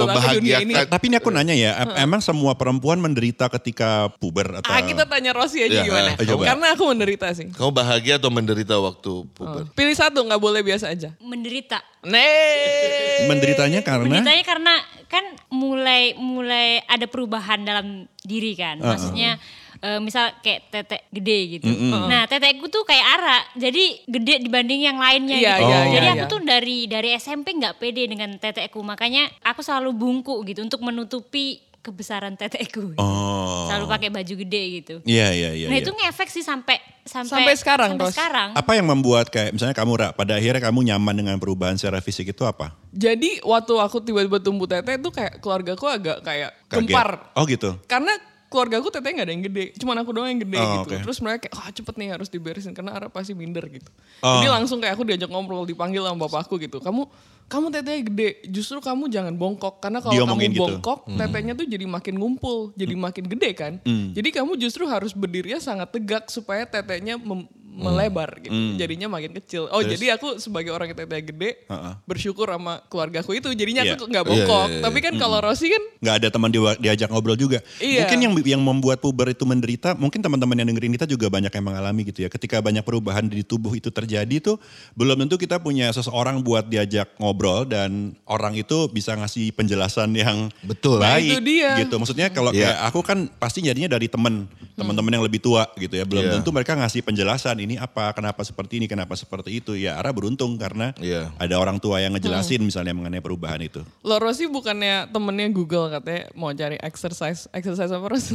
ini. 0.64 0.72
membahagiakan. 0.72 0.88
Tapi 0.88 1.04
ini 1.06 1.16
aku 1.20 1.28
nanya 1.28 1.54
ya, 1.54 1.70
em- 1.84 2.08
emang 2.08 2.24
semua 2.24 2.56
perempuan 2.56 2.96
menderita 2.96 3.52
ketika 3.52 4.08
puber 4.16 4.60
atau? 4.60 4.72
Ah 4.72 4.80
kita 4.80 5.04
tanya 5.04 5.36
Rossi 5.36 5.60
aja 5.60 5.80
Ya, 5.80 5.84
gimana. 5.84 6.16
eh, 6.16 6.24
coba. 6.24 6.48
Karena 6.48 6.66
aku 6.72 6.84
menderita 6.88 7.26
sih. 7.36 7.52
Kamu 7.52 7.70
bahagia 7.70 8.16
atau 8.16 8.30
menderita 8.32 8.80
waktu 8.80 9.12
puber? 9.30 9.68
Pilih 9.76 9.96
satu 9.96 10.24
nggak 10.24 10.40
boleh 10.40 10.64
biasa 10.64 10.88
aja. 10.88 11.12
Menderita. 11.20 11.84
Nih. 12.02 13.28
Menderitanya 13.28 13.80
karena? 13.84 14.08
Menderitanya 14.08 14.44
karena 14.44 14.74
kan 15.06 15.24
mulai 15.52 16.16
mulai 16.16 16.80
ada 16.88 17.04
perubahan 17.04 17.62
dalam 17.62 17.86
diri 18.24 18.56
kan. 18.56 18.80
Maksudnya 18.80 19.36
eh, 19.82 19.98
misal 19.98 20.30
kayak 20.40 20.70
tetek 20.70 21.02
gede 21.10 21.38
gitu. 21.58 21.68
Nah 21.90 22.24
tetekku 22.30 22.70
tuh 22.70 22.86
kayak 22.86 23.06
Ara, 23.18 23.38
jadi 23.58 24.06
gede 24.06 24.46
dibanding 24.46 24.86
yang 24.86 24.98
lainnya. 25.02 25.36
Iya, 25.36 25.54
gitu. 25.58 25.66
iya, 25.68 25.78
jadi 25.90 26.06
iya, 26.06 26.14
aku 26.14 26.24
iya. 26.24 26.32
tuh 26.32 26.40
dari 26.46 26.78
dari 26.86 27.08
SMP 27.18 27.58
nggak 27.58 27.82
pede 27.82 28.06
dengan 28.06 28.30
tetekku, 28.38 28.80
makanya 28.80 29.26
aku 29.42 29.60
selalu 29.60 29.90
bungkuk 29.92 30.38
gitu 30.46 30.62
untuk 30.62 30.80
menutupi 30.86 31.60
kebesaran 31.82 32.38
tetekku. 32.38 32.94
Oh. 32.94 33.66
Selalu 33.66 33.90
pakai 33.90 34.08
baju 34.14 34.34
gede 34.46 34.62
gitu. 34.78 34.94
Iya 35.02 35.34
iya 35.34 35.50
iya. 35.50 35.66
nah 35.66 35.76
iya. 35.76 35.82
itu 35.82 35.90
ngefek 35.90 36.30
sih 36.30 36.46
sampai 36.46 36.78
sampai 37.02 37.42
Sampai 37.42 37.54
sekarang, 37.58 37.90
sampai 37.98 38.06
Ros. 38.06 38.14
sekarang. 38.14 38.48
Apa 38.54 38.72
yang 38.78 38.86
membuat 38.86 39.26
kayak 39.34 39.50
misalnya 39.50 39.74
kamu 39.74 39.92
Ra, 39.98 40.08
pada 40.14 40.38
akhirnya 40.38 40.62
kamu 40.62 40.94
nyaman 40.94 41.14
dengan 41.18 41.36
perubahan 41.42 41.74
secara 41.74 41.98
fisik 41.98 42.30
itu 42.30 42.46
apa? 42.46 42.70
Jadi 42.94 43.42
waktu 43.42 43.74
aku 43.82 43.98
tiba-tiba 43.98 44.38
tumbuh 44.38 44.70
tete 44.70 44.94
itu 44.94 45.10
kayak 45.10 45.42
keluargaku 45.42 45.90
agak 45.90 46.22
kayak 46.22 46.54
Kaget. 46.70 46.86
gempar. 46.86 47.08
Oh 47.34 47.42
gitu. 47.50 47.74
Karena 47.90 48.14
keluarga 48.52 48.76
aku 48.76 48.92
tetenya 48.92 49.24
gak 49.24 49.26
ada 49.26 49.32
yang 49.32 49.44
gede, 49.48 49.64
cuman 49.80 49.96
aku 50.04 50.10
doang 50.12 50.28
yang 50.28 50.42
gede 50.44 50.60
Oh, 50.60 50.84
gitu. 50.84 50.92
oke. 50.92 50.96
Terus 51.08 51.18
mereka 51.24 51.48
kayak, 51.48 51.54
oh 51.56 51.66
cepet 51.72 51.94
nih 51.96 52.08
harus 52.12 52.28
diberesin 52.28 52.76
karena 52.76 52.92
Ara 52.92 53.08
pasti 53.08 53.32
minder 53.32 53.64
gitu. 53.66 53.88
Oh. 54.20 54.36
Jadi 54.38 54.52
langsung 54.52 54.78
kayak 54.78 54.92
aku 54.92 55.08
diajak 55.08 55.32
ngobrol, 55.32 55.64
dipanggil 55.64 56.04
sama 56.04 56.28
bapakku 56.28 56.60
gitu. 56.60 56.76
Kamu 56.78 57.08
kamu 57.48 57.68
tetenya 57.68 58.00
gede, 58.06 58.28
justru 58.48 58.80
kamu 58.80 59.12
jangan 59.12 59.36
bongkok 59.36 59.76
karena 59.76 60.00
kalau 60.00 60.24
kamu 60.24 60.40
gitu. 60.52 60.60
bongkok, 60.60 61.04
tetenya 61.10 61.52
tuh 61.52 61.68
jadi 61.68 61.84
makin 61.84 62.14
ngumpul, 62.16 62.72
jadi 62.72 62.94
makin 62.96 63.24
gede 63.28 63.50
kan. 63.52 63.72
Jadi 63.84 64.28
kamu 64.32 64.56
justru 64.56 64.84
harus 64.84 65.12
berdirinya 65.12 65.60
sangat 65.60 65.92
tegak 65.92 66.28
supaya 66.28 66.64
tetenya 66.64 67.16
mem- 67.16 67.48
melebar 67.72 68.36
gitu. 68.38 68.52
Jadinya 68.76 69.08
makin 69.08 69.32
kecil. 69.32 69.64
Oh 69.72 69.80
Terus? 69.80 69.96
jadi 69.96 70.20
aku 70.20 70.36
sebagai 70.36 70.70
orang 70.70 70.92
yang 70.92 70.98
tetenya 70.98 71.24
gede 71.24 71.50
Heeh. 71.64 71.92
bersyukur 72.04 72.44
sama 72.46 72.84
keluargaku 72.86 73.32
itu. 73.34 73.48
Jadinya 73.50 73.82
Iya. 73.82 73.96
aku 73.96 74.04
nggak 74.06 74.22
Iya, 74.22 74.30
bongkok. 74.30 74.66
iya, 74.68 74.74
iya. 74.76 74.82
Tapi 74.84 74.98
kan 75.00 75.12
kalau 75.16 75.38
Rossi 75.40 75.66
kan 75.72 75.82
nggak 75.98 76.14
ada 76.20 76.28
teman 76.28 76.50
dia- 76.52 76.78
diajak 76.78 77.08
ngobrol 77.08 77.34
juga. 77.34 77.64
Iya. 77.80 78.04
Mungkin 78.04 78.18
yang 78.20 78.32
yang 78.44 78.62
membuat 78.62 79.00
puber 79.00 79.32
itu 79.32 79.42
menderita, 79.42 79.96
mungkin 79.96 80.20
teman-teman 80.20 80.52
yang 80.54 80.68
dengerin 80.68 80.92
kita 80.92 81.06
juga 81.08 81.26
banyak 81.26 81.48
yang 81.48 81.64
mengalami 81.64 82.00
gitu 82.04 82.20
ya. 82.22 82.28
Ketika 82.28 82.60
banyak 82.60 82.84
perubahan 82.84 83.24
di 83.24 83.40
tubuh 83.40 83.72
itu 83.72 83.88
terjadi 83.88 84.36
tuh, 84.38 84.60
belum 84.92 85.16
tentu 85.18 85.40
kita 85.40 85.56
punya 85.56 85.88
seseorang 85.90 86.44
buat 86.44 86.68
diajak 86.68 87.16
ngobrol 87.16 87.64
dan 87.64 88.12
orang 88.24 88.52
itu 88.52 88.86
bisa 88.88 89.16
ngasih 89.16 89.48
penjelasan 89.52 90.12
yang 90.12 90.52
Betul. 90.60 91.00
baik 91.00 91.40
Itu 91.40 91.42
dia. 91.42 91.70
gitu. 91.80 91.96
Maksudnya 91.96 92.28
kalau 92.28 92.52
Iya. 92.52 92.68
kayak 92.68 92.78
aku 92.92 93.00
kan 93.00 93.18
pasti 93.40 93.64
jadinya 93.64 93.88
dari 93.90 94.12
temen. 94.12 94.44
Teman-teman 94.82 95.12
yang 95.12 95.24
lebih 95.24 95.38
tua 95.38 95.64
gitu 95.74 95.94
ya. 95.94 96.02
Belum 96.02 96.22
Iya. 96.22 96.32
tentu 96.36 96.50
mereka 96.50 96.74
ngasih 96.74 97.00
penjelasan 97.00 97.56
ini 97.56 97.78
apa, 97.78 98.10
kenapa 98.12 98.42
seperti 98.42 98.76
ini, 98.76 98.86
kenapa 98.86 99.14
seperti 99.14 99.54
itu. 99.54 99.72
Ya 99.72 99.96
Ara 99.96 100.10
beruntung 100.10 100.54
karena 100.54 100.90
Iya. 100.98 101.30
ada 101.38 101.54
orang 101.56 101.78
tua 101.78 101.98
yang 101.98 102.12
ngejelasin 102.12 102.60
misalnya 102.60 102.92
mengenai 102.92 103.18
perubahan 103.18 103.62
itu. 103.62 103.80
Lo 104.02 104.18
Rosi 104.18 104.44
bukannya 104.44 105.08
temennya 105.08 105.48
Google 105.48 105.88
katanya 105.88 106.28
mau 106.34 106.50
cari 106.50 106.76
exercise, 106.78 107.46
exercise 107.50 107.88
apa 107.88 108.04
Ros? 108.04 108.34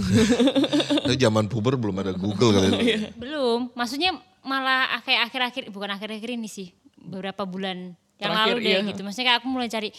Tapi 1.04 1.16
zaman 1.16 1.46
puber 1.48 1.76
belum 1.76 2.00
ada 2.00 2.12
Google 2.12 2.56
kali 2.56 2.68
itu. 2.72 3.08
Belum, 3.16 3.70
maksudnya 3.74 4.16
malah 4.42 4.88
kayak 5.04 5.28
akhir-akhir 5.28 5.64
bukan 5.70 5.92
akhir-akhir 5.92 6.30
ini 6.32 6.48
sih, 6.48 6.72
beberapa 6.98 7.44
bulan 7.44 7.94
yang 8.18 8.34
Terakhir, 8.34 8.56
lalu 8.58 8.66
deh 8.66 8.72
iya. 8.74 8.90
gitu. 8.90 9.02
Maksudnya 9.06 9.26
kayak 9.30 9.40
aku 9.42 9.48
mulai 9.50 9.70
cari 9.70 9.90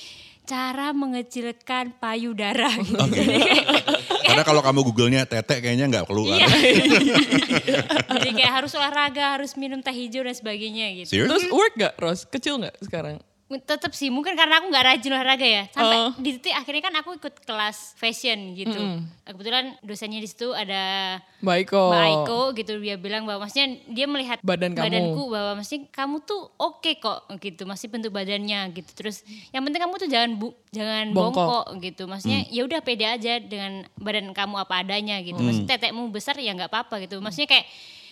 cara 0.49 0.87
mengecilkan 0.97 1.85
payudara 2.01 2.71
gitu. 2.89 3.05
Kayak, 3.13 3.65
Karena 4.29 4.43
kalau 4.45 4.61
kamu 4.65 4.81
googlenya 4.93 5.23
tete 5.29 5.61
kayaknya 5.61 5.87
nggak 5.89 6.07
keluar. 6.09 6.41
iya. 6.41 6.49
Jadi 8.17 8.31
kayak 8.33 8.53
harus 8.65 8.73
olahraga, 8.77 9.39
harus 9.39 9.53
minum 9.61 9.81
teh 9.85 9.93
hijau 9.93 10.25
dan 10.25 10.35
sebagainya 10.37 11.05
gitu. 11.05 11.09
Serius? 11.15 11.29
Terus 11.29 11.45
work 11.53 11.75
gak 11.77 11.95
Ros? 12.01 12.21
Kecil 12.29 12.61
gak 12.61 12.77
sekarang? 12.81 13.21
Tetap 13.49 13.91
sih, 13.91 14.09
mungkin 14.09 14.37
karena 14.37 14.61
aku 14.61 14.69
nggak 14.69 14.85
rajin 14.87 15.09
olahraga 15.11 15.43
ya. 15.43 15.65
Sampai 15.71 15.97
Oh. 15.99 16.13
di 16.15 16.37
titik 16.37 16.53
akhirnya 16.53 16.83
kan 16.83 16.95
aku 16.97 17.17
ikut 17.17 17.33
kelas 17.41 17.97
fashion 17.97 18.53
gitu. 18.53 18.77
Kebetulan 19.25 19.73
dosennya 19.81 20.19
di 20.19 20.27
situ 20.27 20.53
ada 20.53 21.17
Mbak 21.41 21.57
Iko. 21.63 21.83
Mbak 21.89 22.05
Aiko 22.05 22.41
gitu 22.53 22.73
dia 22.77 22.95
bilang 22.95 23.25
bahwa 23.25 23.43
maksudnya 23.43 23.69
dia 23.87 24.05
melihat 24.05 24.37
Badan 24.43 24.73
kamu. 24.73 24.85
badanku 24.85 25.23
bahwa 25.27 25.53
maksudnya 25.57 25.89
kamu 25.89 26.17
tuh 26.23 26.41
oke 26.57 26.93
kok 26.95 27.19
gitu 27.39 27.65
masih 27.65 27.89
bentuk 27.89 28.11
badannya 28.11 28.69
gitu 28.71 28.91
terus 28.95 29.25
yang 29.49 29.63
penting 29.63 29.81
kamu 29.81 29.95
tuh 29.97 30.09
jangan 30.09 30.31
bu 30.35 30.49
jangan 30.71 31.07
Bongkok. 31.09 31.33
bongkok, 31.41 31.65
gitu 31.81 32.03
maksudnya 32.05 32.41
ya 32.47 32.63
udah 32.63 32.81
pede 32.81 33.07
aja 33.07 33.33
dengan 33.39 33.73
badan 33.95 34.29
kamu 34.31 34.55
apa 34.59 34.75
adanya 34.79 35.21
gitu 35.21 35.39
maksudnya 35.39 35.79
tetekmu 35.79 36.11
besar 36.11 36.37
ya 36.37 36.53
nggak 36.53 36.69
apa-apa 36.69 37.01
gitu 37.01 37.17
maksudnya 37.19 37.49
kayak 37.49 37.65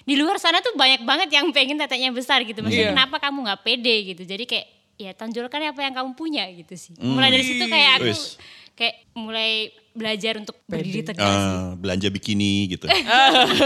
di 0.02 0.14
luar 0.14 0.38
sana 0.38 0.60
tuh 0.60 0.72
banyak 0.72 1.02
banget 1.02 1.28
yang 1.30 1.50
pengen 1.50 1.76
teteknya 1.76 2.08
besar 2.08 2.40
gitu 2.40 2.62
maksudnya 2.62 2.88
Iya. 2.88 2.94
kenapa 2.94 3.16
kamu 3.18 3.38
nggak 3.42 3.60
pede 3.60 3.94
gitu 4.06 4.22
jadi 4.22 4.44
kayak 4.44 4.66
ya 4.96 5.12
tonjolkan 5.12 5.60
apa 5.72 5.80
yang 5.84 5.94
kamu 5.94 6.12
punya 6.16 6.44
gitu 6.52 6.74
sih 6.76 6.96
mulai 7.00 7.28
dari 7.28 7.44
situ 7.44 7.64
kayak 7.68 7.90
aku 8.00 8.10
Wis. 8.10 8.40
kayak 8.76 8.94
mulai 9.16 9.72
belajar 9.96 10.36
untuk 10.36 10.56
berdiri 10.68 11.00
tegak 11.00 11.24
sih. 11.24 11.48
Ah, 11.56 11.72
belanja 11.80 12.12
bikini 12.12 12.76
gitu. 12.76 12.84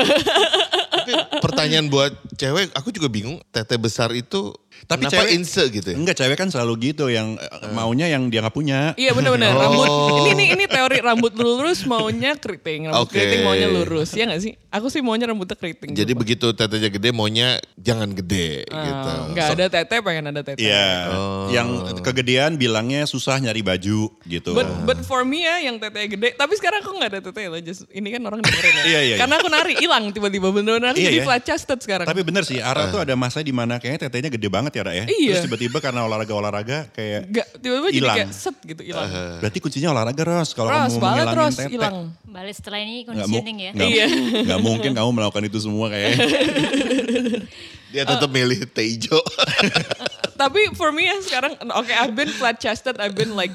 Tapi 0.95 1.13
pertanyaan 1.43 1.91
buat 1.91 2.15
cewek, 2.39 2.71
aku 2.71 2.95
juga 2.95 3.11
bingung 3.11 3.43
tete 3.51 3.75
besar 3.75 4.15
itu 4.15 4.55
Tapi 4.83 5.05
kenapa 5.05 5.17
cewek- 5.23 5.35
inse 5.35 5.63
gitu 5.69 5.89
ya? 5.89 5.97
Enggak 5.97 6.17
cewek 6.17 6.37
kan 6.37 6.49
selalu 6.49 6.73
gitu 6.87 7.07
yang 7.07 7.35
eh, 7.35 7.49
maunya 7.71 8.07
yang 8.07 8.27
dia 8.27 8.41
nggak 8.41 8.53
punya. 8.53 8.93
Iya 8.95 9.13
benar-benar 9.13 9.51
Oh. 9.51 9.61
rambut 9.61 9.89
ini 10.19 10.31
ini 10.33 10.45
ini 10.53 10.65
teori 10.65 10.99
rambut 10.99 11.33
lurus 11.35 11.85
maunya 11.85 12.33
keriting 12.35 12.87
rambut 12.87 13.07
Oke. 13.07 13.17
keriting 13.17 13.43
maunya 13.43 13.67
lurus 13.67 14.11
ya 14.11 14.25
nggak 14.25 14.41
sih 14.41 14.53
aku 14.69 14.87
sih 14.87 15.01
maunya 15.01 15.27
rambutnya 15.27 15.55
keriting 15.55 15.91
Jadi 15.91 16.13
begitu 16.13 16.47
tetenya 16.51 16.89
gede 16.89 17.11
maunya 17.11 17.49
jangan 17.75 18.11
gede 18.11 18.63
gitu. 18.63 19.09
Ah, 19.11 19.29
nggak 19.29 19.47
So- 19.47 19.55
ada 19.55 19.67
tete 19.69 19.97
pengen 19.99 20.25
ada 20.27 20.41
tete 20.41 20.59
Iya, 20.61 20.87
yang 21.51 21.69
kegedean 21.99 22.55
bilangnya 22.55 23.05
susah 23.05 23.37
nyari 23.37 23.61
baju 23.61 24.13
gitu. 24.23 24.51
But, 24.53 24.69
but 24.85 24.99
for 25.03 25.23
me 25.23 25.43
ya 25.43 25.61
yang 25.61 25.77
tete 25.77 26.07
gede, 26.09 26.35
tapi 26.35 26.55
sekarang 26.55 26.81
aku 26.81 26.93
nggak 26.93 27.11
ada 27.11 27.21
tete 27.23 27.43
loh, 27.47 27.59
just 27.59 27.87
ini 27.91 28.11
kan 28.11 28.23
orang 28.23 28.41
dengerin 28.41 28.73
ya. 28.73 28.85
Iya, 28.91 29.01
iya, 29.05 29.17
Karena 29.17 29.35
aku 29.37 29.49
nari 29.49 29.75
hilang 29.77 30.11
tiba-tiba 30.11 30.51
bener-bener 30.51 30.93
Iya, 30.93 31.07
jadi 31.07 31.19
iya. 31.19 31.25
flat 31.25 31.43
chested 31.43 31.79
sekarang. 31.79 32.07
Tapi 32.07 32.21
bener 32.21 32.43
sih, 32.43 32.59
Ara 32.59 32.89
tuh 32.89 33.01
ada 33.01 33.15
masa 33.15 33.41
di 33.41 33.51
mana 33.51 33.77
kayaknya 33.77 34.07
tetenya 34.07 34.29
gede 34.29 34.49
banget 34.49 34.70
ya, 34.73 34.83
Ra 34.83 34.93
ya. 34.93 35.05
Iya. 35.05 35.29
Terus 35.33 35.45
tiba-tiba 35.45 35.79
karena 35.79 36.01
olahraga-olahraga 36.03 36.91
kayak 36.91 37.21
Nggak, 37.27 37.47
tiba-tiba 37.57 37.89
jadi 37.89 37.99
hilang. 37.99 38.17
kayak 38.19 38.31
set 38.33 38.57
gitu 38.63 38.83
hilang. 38.83 39.09
Berarti 39.39 39.59
kuncinya 39.59 39.89
olahraga 39.91 40.23
Ros. 40.23 40.51
Kalau 40.53 40.69
kamu 40.69 40.81
mau 40.81 41.01
banget 41.01 41.17
ngilangin 41.21 41.37
terus 41.37 41.57
tete. 41.57 41.71
hilang. 41.71 41.97
balik 42.23 42.55
setelah 42.55 42.79
ini 42.79 42.95
conditioning 43.03 43.59
ya 43.59 43.71
nggak- 43.73 43.91
Iya. 43.91 44.07
nggak 44.45 44.61
mungkin 44.61 44.91
kamu 44.93 45.11
melakukan 45.13 45.45
itu 45.45 45.59
semua 45.59 45.87
kayaknya. 45.89 46.17
Dia 47.91 48.07
tetap 48.07 48.29
milih 48.29 48.63
teh 48.67 48.87
hijau. 48.87 49.19
Tapi 50.41 50.73
for 50.73 50.89
me 50.89 51.05
ya 51.05 51.19
sekarang, 51.21 51.53
oke 51.59 51.91
I've 51.91 52.15
been 52.15 52.31
flat 52.31 52.57
chested, 52.57 52.97
I've 52.97 53.13
been 53.13 53.35
like 53.35 53.51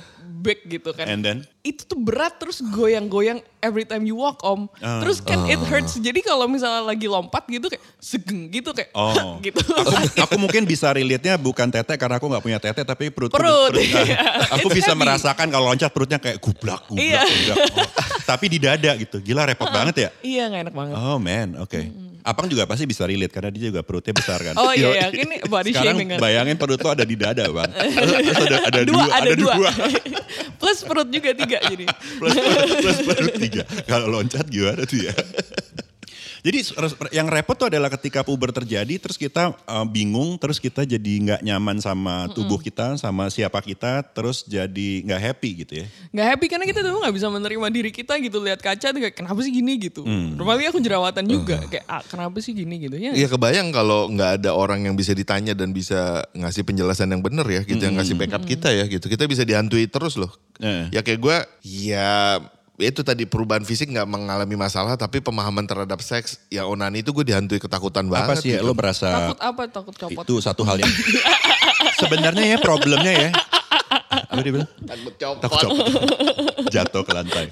big 0.46 0.62
gitu 0.70 0.94
kan. 0.94 1.10
And 1.10 1.26
then? 1.26 1.40
itu 1.66 1.82
tuh 1.82 1.98
berat 1.98 2.38
terus 2.38 2.62
goyang-goyang 2.62 3.42
every 3.58 3.82
time 3.82 4.06
you 4.06 4.14
walk 4.14 4.38
om. 4.40 4.70
Ah. 4.78 5.02
Terus 5.02 5.18
kan 5.18 5.50
it 5.50 5.58
hurts. 5.66 5.98
Jadi 5.98 6.22
kalau 6.22 6.46
misalnya 6.46 6.86
lagi 6.86 7.10
lompat 7.10 7.42
gitu 7.50 7.66
kayak 7.66 7.82
segeng 7.98 8.54
gitu 8.54 8.70
kayak 8.70 8.94
Oh, 8.94 9.42
gitu. 9.42 9.66
aku, 9.66 9.90
aku 10.22 10.36
mungkin 10.38 10.64
bisa 10.64 10.94
relate-nya 10.94 11.36
bukan 11.36 11.66
tete 11.68 11.98
karena 11.98 12.22
aku 12.22 12.30
nggak 12.30 12.44
punya 12.44 12.60
tete 12.62 12.86
tapi 12.86 13.10
perut 13.10 13.34
Perut, 13.34 13.74
ah, 13.74 13.82
iya. 13.82 14.18
aku 14.56 14.70
It's 14.70 14.78
bisa 14.78 14.94
heavy. 14.94 15.02
merasakan 15.02 15.48
kalau 15.50 15.74
loncat 15.74 15.90
perutnya 15.90 16.22
kayak 16.22 16.38
gublak 16.38 16.86
gublak, 16.86 17.02
Iya. 17.02 17.22
gublak. 17.26 17.58
Oh, 17.74 17.88
tapi 18.26 18.46
di 18.46 18.58
dada 18.58 18.92
gitu 18.94 19.18
gila 19.18 19.46
repot 19.46 19.66
banget 19.68 19.96
ya 19.98 20.10
iya 20.22 20.44
nggak 20.46 20.62
enak 20.70 20.74
banget. 20.74 20.96
oh 20.98 21.18
man 21.18 21.50
oke 21.58 21.78
Apang 22.26 22.50
juga 22.50 22.66
pasti 22.66 22.90
bisa 22.90 23.06
relate 23.06 23.30
karena 23.30 23.54
dia 23.54 23.70
juga 23.70 23.86
perutnya 23.86 24.18
besar 24.18 24.42
kan 24.42 24.58
Oh 24.66 24.74
iya, 24.74 24.98
iya. 24.98 25.08
Ini 25.14 25.46
body 25.46 25.70
sekarang 25.70 25.94
shaming 25.94 26.08
kan. 26.10 26.20
bayangin 26.20 26.58
perut 26.58 26.82
lo 26.82 26.90
ada 26.90 27.06
di 27.06 27.14
dada 27.14 27.46
bang 27.46 27.70
terus 28.26 28.38
ada, 28.50 28.58
ada 28.66 28.82
dua, 28.82 29.04
dua, 29.06 29.14
ada 29.14 29.32
dua. 29.38 29.54
dua. 29.62 29.72
Plus 30.60 30.80
perut 30.82 31.08
juga 31.14 31.30
tiga 31.38 31.62
jadi. 31.62 31.86
plus, 32.18 32.34
plus 32.82 33.00
perut 33.06 33.36
tiga 33.38 33.62
kalau 33.86 34.10
loncat 34.10 34.50
gimana 34.50 34.82
tuh 34.90 35.06
ya 35.06 35.14
Jadi 36.46 36.62
yang 37.10 37.26
repot 37.26 37.58
tuh 37.58 37.74
adalah 37.74 37.90
ketika 37.90 38.22
puber 38.22 38.54
terjadi 38.54 39.02
terus 39.02 39.18
kita 39.18 39.58
uh, 39.66 39.82
bingung 39.90 40.38
terus 40.38 40.62
kita 40.62 40.86
jadi 40.86 41.14
nggak 41.26 41.42
nyaman 41.42 41.82
sama 41.82 42.30
tubuh 42.38 42.62
kita 42.62 43.02
sama 43.02 43.34
siapa 43.34 43.58
kita 43.66 44.06
terus 44.14 44.46
jadi 44.46 45.02
nggak 45.10 45.22
happy 45.26 45.66
gitu 45.66 45.74
ya. 45.82 45.86
Nggak 46.14 46.28
happy 46.38 46.46
karena 46.46 46.66
kita 46.70 46.80
tuh 46.86 47.02
nggak 47.02 47.16
bisa 47.18 47.28
menerima 47.34 47.68
diri 47.74 47.90
kita 47.90 48.14
gitu 48.22 48.38
lihat 48.46 48.62
kaca 48.62 48.94
tuh 48.94 49.02
kayak 49.02 49.18
kenapa 49.18 49.42
sih 49.42 49.50
gini 49.50 49.74
gitu. 49.82 50.06
Hmm. 50.06 50.38
Normally 50.38 50.70
aku 50.70 50.78
jerawatan 50.78 51.26
juga 51.26 51.66
kayak 51.66 51.86
ah, 51.90 52.06
kenapa 52.06 52.38
sih 52.46 52.54
gini 52.54 52.78
gitu 52.78 52.94
ya. 53.02 53.18
Iya 53.18 53.26
kebayang 53.26 53.74
kalau 53.74 54.06
nggak 54.14 54.46
ada 54.46 54.54
orang 54.54 54.86
yang 54.86 54.94
bisa 54.94 55.18
ditanya 55.18 55.58
dan 55.58 55.74
bisa 55.74 56.30
ngasih 56.38 56.62
penjelasan 56.62 57.10
yang 57.10 57.26
benar 57.26 57.50
ya 57.50 57.66
gitu, 57.66 57.82
yang 57.82 57.98
ngasih 57.98 58.14
backup 58.22 58.46
kita 58.46 58.70
ya 58.70 58.86
gitu. 58.86 59.10
Kita 59.10 59.26
bisa 59.26 59.42
dihantui 59.42 59.90
terus 59.90 60.14
loh. 60.14 60.30
Eh. 60.62 60.94
Ya 60.94 61.02
kayak 61.02 61.20
gue, 61.20 61.38
ya 61.66 62.38
itu 62.76 63.02
tadi 63.08 63.24
perubahan 63.24 63.64
fisik 63.64 63.88
nggak 63.88 64.04
mengalami 64.04 64.56
masalah, 64.60 65.00
tapi 65.00 65.24
pemahaman 65.24 65.64
terhadap 65.64 66.04
seks, 66.04 66.44
ya 66.52 66.68
onani 66.68 67.00
itu 67.00 67.16
gue 67.16 67.24
dihantui 67.24 67.56
ketakutan 67.56 68.04
banget. 68.12 68.36
Apa 68.36 68.36
sih 68.36 68.52
ya, 68.52 68.60
gitu. 68.60 68.68
lo 68.68 68.74
merasa 68.76 69.08
Takut 69.08 69.40
apa? 69.40 69.62
Takut 69.72 69.96
copot. 69.96 70.24
itu 70.28 70.34
satu 70.44 70.68
hal 70.68 70.84
yang 70.84 70.94
sebenarnya 72.04 72.46
ya 72.56 72.58
problemnya 72.60 73.14
ya. 73.16 73.30
Apa 74.28 74.40
dia 74.44 74.54
bilang? 74.60 74.70
Takut 74.84 75.14
copot. 75.16 75.40
Takut 75.40 75.58
copot. 75.64 75.86
Jatuh 76.68 77.04
ke 77.08 77.12
lantai. 77.16 77.46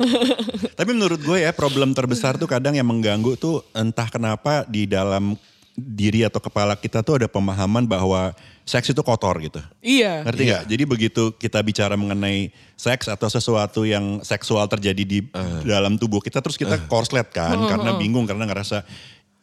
Tapi 0.75 0.92
menurut 0.92 1.24
gue 1.24 1.38
ya 1.39 1.56
problem 1.56 1.96
terbesar 1.96 2.36
tuh 2.36 2.50
kadang 2.51 2.75
yang 2.75 2.88
mengganggu 2.88 3.39
tuh 3.39 3.63
entah 3.72 4.12
kenapa 4.12 4.68
di 4.68 4.84
dalam 4.92 5.39
diri 5.74 6.22
atau 6.22 6.38
kepala 6.38 6.77
kita 6.77 7.01
tuh 7.01 7.18
ada 7.18 7.25
pemahaman 7.25 7.89
bahwa 7.89 8.38
seks 8.62 8.94
itu 8.94 9.01
kotor 9.01 9.36
gitu. 9.42 9.58
Iya. 9.82 10.22
Ngerti 10.22 10.42
nggak? 10.46 10.63
Jadi 10.70 10.84
begitu 10.86 11.24
kita 11.36 11.60
bicara 11.65 11.98
mengenai 11.98 12.53
seks 12.77 13.10
atau 13.10 13.27
sesuatu 13.27 13.82
yang 13.84 14.22
seksual 14.22 14.70
terjadi 14.70 15.03
di 15.03 15.20
dalam 15.65 15.98
tubuh 15.98 16.22
kita, 16.22 16.39
terus 16.46 16.56
kita 16.56 16.77
korslet 16.86 17.27
kan, 17.34 17.58
karena 17.68 17.98
bingung 17.98 18.30
karena 18.30 18.46
ngerasa 18.46 18.86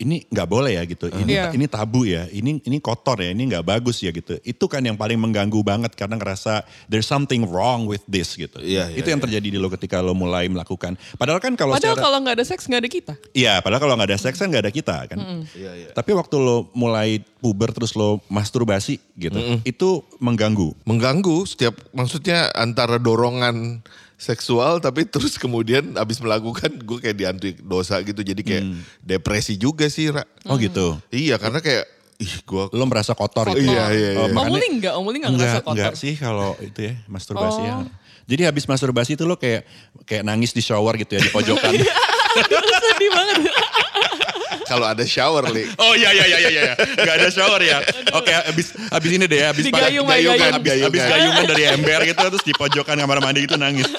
ini 0.00 0.24
nggak 0.32 0.48
boleh 0.48 0.80
ya 0.80 0.82
gitu, 0.88 1.12
ini 1.12 1.36
Iya. 1.36 1.52
ini 1.52 1.68
tabu 1.68 2.08
ya, 2.08 2.24
ini 2.32 2.56
ini 2.64 2.80
kotor 2.80 3.20
ya, 3.20 3.36
ini 3.36 3.52
nggak 3.52 3.64
bagus 3.68 4.00
ya 4.00 4.08
gitu. 4.10 4.40
Itu 4.40 4.64
kan 4.64 4.80
yang 4.80 4.96
paling 4.96 5.20
mengganggu 5.20 5.60
banget 5.60 5.92
karena 5.92 6.16
ngerasa 6.16 6.64
there's 6.88 7.04
something 7.04 7.44
wrong 7.44 7.84
with 7.84 8.00
this 8.08 8.32
gitu. 8.32 8.56
Iya, 8.64 8.88
iya, 8.88 8.96
itu 8.96 9.08
yang 9.12 9.20
terjadi 9.20 9.44
di 9.52 9.58
lo 9.60 9.68
ketika 9.68 10.00
lo 10.00 10.16
mulai 10.16 10.48
melakukan. 10.48 10.96
Padahal 11.20 11.38
kan 11.38 11.52
kalau 11.52 11.76
Padahal 11.76 12.00
secara, 12.00 12.06
kalau 12.08 12.18
nggak 12.24 12.36
ada 12.40 12.46
seks 12.48 12.64
nggak 12.64 12.80
ada 12.80 12.90
kita. 12.90 13.14
Iya, 13.36 13.54
padahal 13.60 13.80
kalau 13.84 13.94
nggak 14.00 14.08
ada 14.08 14.18
seks 14.18 14.36
kan 14.40 14.48
nggak 14.48 14.64
ada 14.64 14.72
kita 14.72 14.96
kan. 15.04 15.18
Iya, 15.52 15.70
iya. 15.76 15.88
Tapi 15.92 16.10
waktu 16.16 16.36
lo 16.40 16.72
mulai 16.72 17.20
puber 17.44 17.68
terus 17.76 17.92
lo 17.92 18.24
masturbasi 18.32 18.96
gitu, 19.20 19.36
itu 19.68 20.00
mengganggu. 20.16 20.72
Mengganggu 20.88 21.44
setiap, 21.44 21.76
maksudnya 21.92 22.48
antara 22.56 22.96
dorongan 22.96 23.84
seksual 24.20 24.78
tapi 24.78 25.02
terus 25.04 25.34
kemudian 25.34 25.96
abis 25.96 26.20
melakukan 26.20 26.68
gue 26.76 26.98
kayak 27.00 27.16
dihantui 27.16 27.52
dosa 27.58 27.96
gitu 28.00 28.20
jadi 28.20 28.36
kayak 28.38 28.64
depresi 29.00 29.56
juga 29.56 29.88
sih 29.88 30.12
Ra. 30.12 30.28
Oh 30.44 30.54
gitu. 30.54 31.00
Iya 31.08 31.34
karena 31.34 31.58
kayak 31.58 31.88
ih 32.16 32.34
gue 32.44 32.64
Lo 32.70 32.84
merasa 32.84 33.16
kotor, 33.16 33.48
Kotor. 33.48 33.56
gitu. 33.56 33.64
Iya, 33.66 33.84
iya, 33.90 34.08
iya. 34.12 34.20
Oh, 34.20 34.28
makanya- 34.28 34.44
Omuli 34.52 34.66
nggak? 34.76 34.92
Omuli 34.94 35.16
nggak 35.18 35.32
ngerasa 35.32 35.48
Enggak, 35.48 35.64
kotor? 35.64 35.74
enggak 35.74 35.94
sih 35.96 36.14
kalau 36.14 36.50
itu 36.60 36.80
ya 36.82 36.94
masturbasi 37.06 37.60
ya. 37.62 37.74
Oh. 37.74 37.88
Jadi 38.28 38.42
habis 38.44 38.64
masturbasi 38.64 39.10
itu 39.16 39.24
lo 39.24 39.34
kayak 39.34 39.64
kayak 40.04 40.22
nangis 40.22 40.52
di 40.52 40.60
shower 40.60 40.94
gitu 40.94 41.16
ya 41.16 41.24
di 41.24 41.32
pojokan. 41.32 41.72
Sedih 42.84 43.10
banget. 43.10 43.36
Kalau 44.70 44.86
ada 44.86 45.02
shower 45.02 45.50
li 45.50 45.66
oh 45.74 45.92
iya 45.92 46.14
iya 46.14 46.24
iya 46.24 46.38
iya 46.38 46.50
iya. 46.62 46.74
Enggak 46.94 47.14
ada 47.18 47.28
shower 47.28 47.58
ya. 47.58 47.82
Oke, 48.14 48.30
habis 48.30 48.70
habis 48.86 49.10
ini 49.10 49.26
deh 49.26 49.42
ya, 49.42 49.50
habis 49.50 49.66
pa- 49.66 49.82
gayung. 49.82 50.06
habis, 50.06 50.22
Gayungan. 50.22 50.52
habis 50.86 51.02
gayungan 51.02 51.44
dari 51.44 51.62
ember 51.66 52.00
gitu 52.06 52.22
terus 52.30 52.44
di 52.44 52.54
pojokan 52.54 52.94
kamar 52.94 53.18
mandi 53.18 53.42
gitu 53.44 53.58
nangis. 53.58 53.90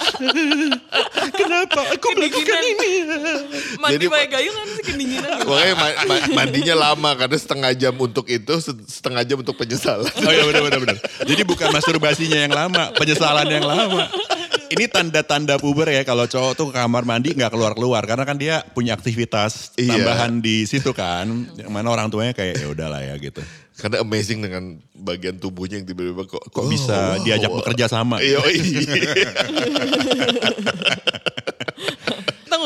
Kenapa 1.33 1.81
aku 1.91 2.07
melakukan 2.15 2.61
ini? 2.63 2.91
Mandi 3.77 3.95
Jadi, 3.97 4.05
pakai 4.07 4.27
gayung 4.29 4.55
kan 4.55 4.67
sih 4.69 4.83
kedinginan. 4.83 5.37
Pokoknya 5.41 5.73
ma- 5.75 5.97
ma- 6.05 6.27
mandinya 6.33 6.75
lama 6.79 7.11
karena 7.15 7.37
setengah 7.37 7.71
jam 7.73 7.93
untuk 7.93 8.25
itu, 8.27 8.53
se- 8.57 8.85
setengah 8.87 9.23
jam 9.23 9.37
untuk 9.39 9.55
penyesalan. 9.55 10.07
Oh 10.07 10.31
iya 10.31 10.43
benar 10.45 10.61
benar 10.63 10.79
benar. 10.79 10.97
Jadi 11.23 11.41
bukan 11.43 11.67
masturbasinya 11.69 12.39
yang 12.39 12.53
lama, 12.53 12.93
penyesalan 12.95 13.47
yang 13.47 13.65
lama. 13.65 14.07
Ini 14.71 14.87
tanda-tanda 14.87 15.59
puber 15.59 15.91
ya 15.91 16.01
kalau 16.01 16.23
cowok 16.23 16.53
tuh 16.55 16.65
ke 16.71 16.79
kamar 16.79 17.03
mandi 17.03 17.35
nggak 17.35 17.51
keluar-keluar 17.51 18.03
karena 18.03 18.23
kan 18.23 18.39
dia 18.39 18.63
punya 18.71 18.95
aktivitas 18.95 19.75
Iya. 19.75 19.99
tambahan 19.99 20.39
di 20.39 20.63
situ 20.63 20.95
kan. 20.95 21.27
Yang 21.53 21.71
mana 21.71 21.91
orang 21.91 22.07
tuanya 22.07 22.31
kayak 22.31 22.55
ya 22.59 22.67
udahlah 22.71 23.03
ya 23.03 23.15
gitu. 23.19 23.43
Karena 23.75 23.99
amazing 23.99 24.39
dengan 24.39 24.77
bagian 24.93 25.35
tubuhnya 25.35 25.81
yang 25.81 25.87
tiba-tiba 25.89 26.23
kok 26.29 26.43
Kok 26.53 26.65
bisa 26.69 27.17
diajak 27.23 27.49
bekerja 27.49 27.89
sama? 27.89 28.21
Iya, 28.21 28.37
iya. 28.51 29.29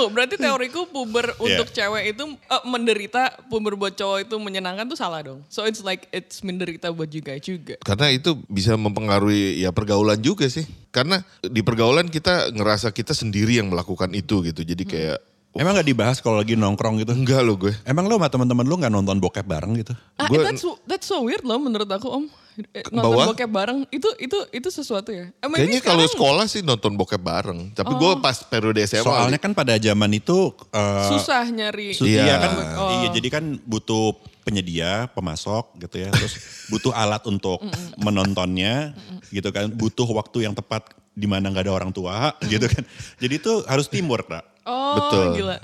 Tunggu, 0.06 0.22
berarti 0.22 0.36
teoriku 0.38 0.86
puber 0.86 1.34
untuk 1.42 1.74
cewek 1.74 2.14
itu 2.14 2.24
eh, 2.38 2.64
menderita, 2.70 3.34
puber 3.50 3.74
buat 3.74 3.98
cowok 3.98 4.30
itu 4.30 4.36
menyenangkan 4.38 4.86
tuh 4.86 4.98
salah 4.98 5.26
dong. 5.26 5.42
So 5.50 5.66
it's 5.66 5.82
like 5.82 6.06
it's 6.14 6.46
menderita 6.46 6.94
buat 6.94 7.10
juga 7.10 7.34
juga. 7.42 7.76
Karena 7.82 8.14
itu 8.14 8.38
bisa 8.46 8.78
mempengaruhi 8.78 9.66
ya 9.66 9.74
pergaulan 9.74 10.22
juga 10.22 10.46
sih. 10.46 10.70
Karena 10.94 11.26
di 11.42 11.66
pergaulan 11.66 12.08
kita 12.08 12.54
ngerasa 12.54 12.94
kita 12.94 13.18
sendiri 13.18 13.58
yang 13.58 13.74
melakukan 13.74 14.14
itu 14.14 14.46
gitu. 14.46 14.62
Jadi 14.62 14.84
kayak 14.86 15.20
Emang 15.56 15.72
nggak 15.72 15.88
dibahas 15.88 16.20
kalau 16.20 16.38
lagi 16.38 16.54
nongkrong 16.54 17.00
gitu? 17.00 17.16
enggak 17.16 17.40
loh 17.40 17.56
gue. 17.56 17.72
Emang 17.84 18.06
lo 18.06 18.20
sama 18.20 18.28
teman-teman 18.28 18.68
lo 18.68 18.76
nggak 18.76 18.92
nonton 18.92 19.18
bokep 19.18 19.48
bareng 19.48 19.72
gitu? 19.78 19.96
Ah, 20.16 20.28
Gua- 20.28 20.44
that's, 20.44 20.64
that's 20.84 21.08
so 21.08 21.24
weird 21.24 21.42
loh 21.42 21.56
menurut 21.56 21.88
aku 21.88 22.12
om. 22.12 22.28
Eh, 22.72 22.88
Nonton 22.88 23.12
Bahwa? 23.12 23.24
bokep 23.32 23.52
bareng 23.52 23.84
itu 23.90 24.08
itu 24.16 24.36
itu 24.50 24.68
sesuatu 24.70 25.12
ya. 25.12 25.28
Eh, 25.34 25.48
maybe 25.50 25.76
Kayaknya 25.76 25.82
kalau 25.82 26.04
sekarang 26.04 26.16
sekolah 26.16 26.46
sih 26.48 26.62
nonton 26.62 26.96
bokep 26.96 27.20
bareng. 27.20 27.72
Tapi 27.72 27.92
gue 27.94 28.12
pas 28.18 28.36
periode 28.42 28.80
SMA. 28.82 29.04
Soalnya 29.04 29.36
kan 29.38 29.52
pada 29.52 29.76
zaman 29.76 30.12
itu 30.14 30.52
eh, 30.70 31.08
susah 31.10 31.44
nyari. 31.48 31.92
Su- 31.92 32.04
Iya. 32.06 32.20
Iya 32.22 32.36
kan, 32.38 32.52
iya 32.94 33.08
jadi 33.12 33.28
kan 33.30 33.44
butuh 33.62 34.16
penyedia, 34.44 35.12
pemasok 35.12 35.76
gitu 35.82 36.00
ya, 36.00 36.12
terus 36.12 36.36
butuh 36.72 36.92
alat 36.92 37.24
untuk 37.26 37.60
menontonnya 37.98 38.96
gitu 39.28 39.50
kan, 39.50 39.68
butuh 39.68 40.08
waktu 40.08 40.46
yang 40.46 40.54
tepat 40.54 40.96
di 41.12 41.26
mana 41.26 41.48
nggak 41.48 41.66
ada 41.66 41.74
orang 41.74 41.92
tua 41.92 42.36
gitu 42.46 42.64
kan. 42.66 42.84
Jadi 43.18 43.34
itu 43.36 43.52
harus 43.66 43.88
teamwork, 43.88 44.28
Kak. 44.28 44.55
Oh 44.66 44.98
Betul. 44.98 45.26
gila. 45.38 45.58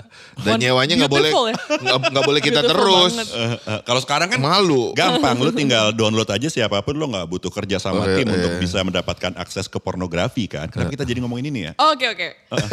Dan 0.46 0.62
nyewanya 0.62 0.94
nggak 0.94 1.10
boleh 1.10 1.30
ya. 1.34 1.54
nggak 1.74 1.98
nggak 2.14 2.22
boleh 2.22 2.38
kita 2.40 2.60
Beautiful 2.62 3.10
terus. 3.10 3.14
Eh, 3.34 3.54
eh, 3.58 3.80
kalau 3.82 3.98
sekarang 3.98 4.30
kan 4.30 4.38
Malu. 4.38 4.94
gampang, 4.94 5.42
lu 5.42 5.50
tinggal 5.50 5.90
download 5.90 6.30
aja 6.30 6.46
siapa 6.46 6.78
pun, 6.86 6.94
lo 6.94 7.10
nggak 7.10 7.26
butuh 7.26 7.50
kerja 7.50 7.82
sama 7.82 8.06
Oh, 8.06 8.14
tim 8.14 8.30
iya. 8.30 8.38
untuk 8.38 8.62
bisa 8.62 8.78
mendapatkan 8.86 9.34
akses 9.34 9.66
ke 9.66 9.82
pornografi 9.82 10.46
kan. 10.46 10.70
Kenapa 10.70 10.94
kita 10.94 11.02
jadi 11.02 11.18
ngomongin 11.18 11.50
ini 11.50 11.60
ya? 11.66 11.72
Oh, 11.82 11.98
Oke 11.98 12.06
oke. 12.08 12.28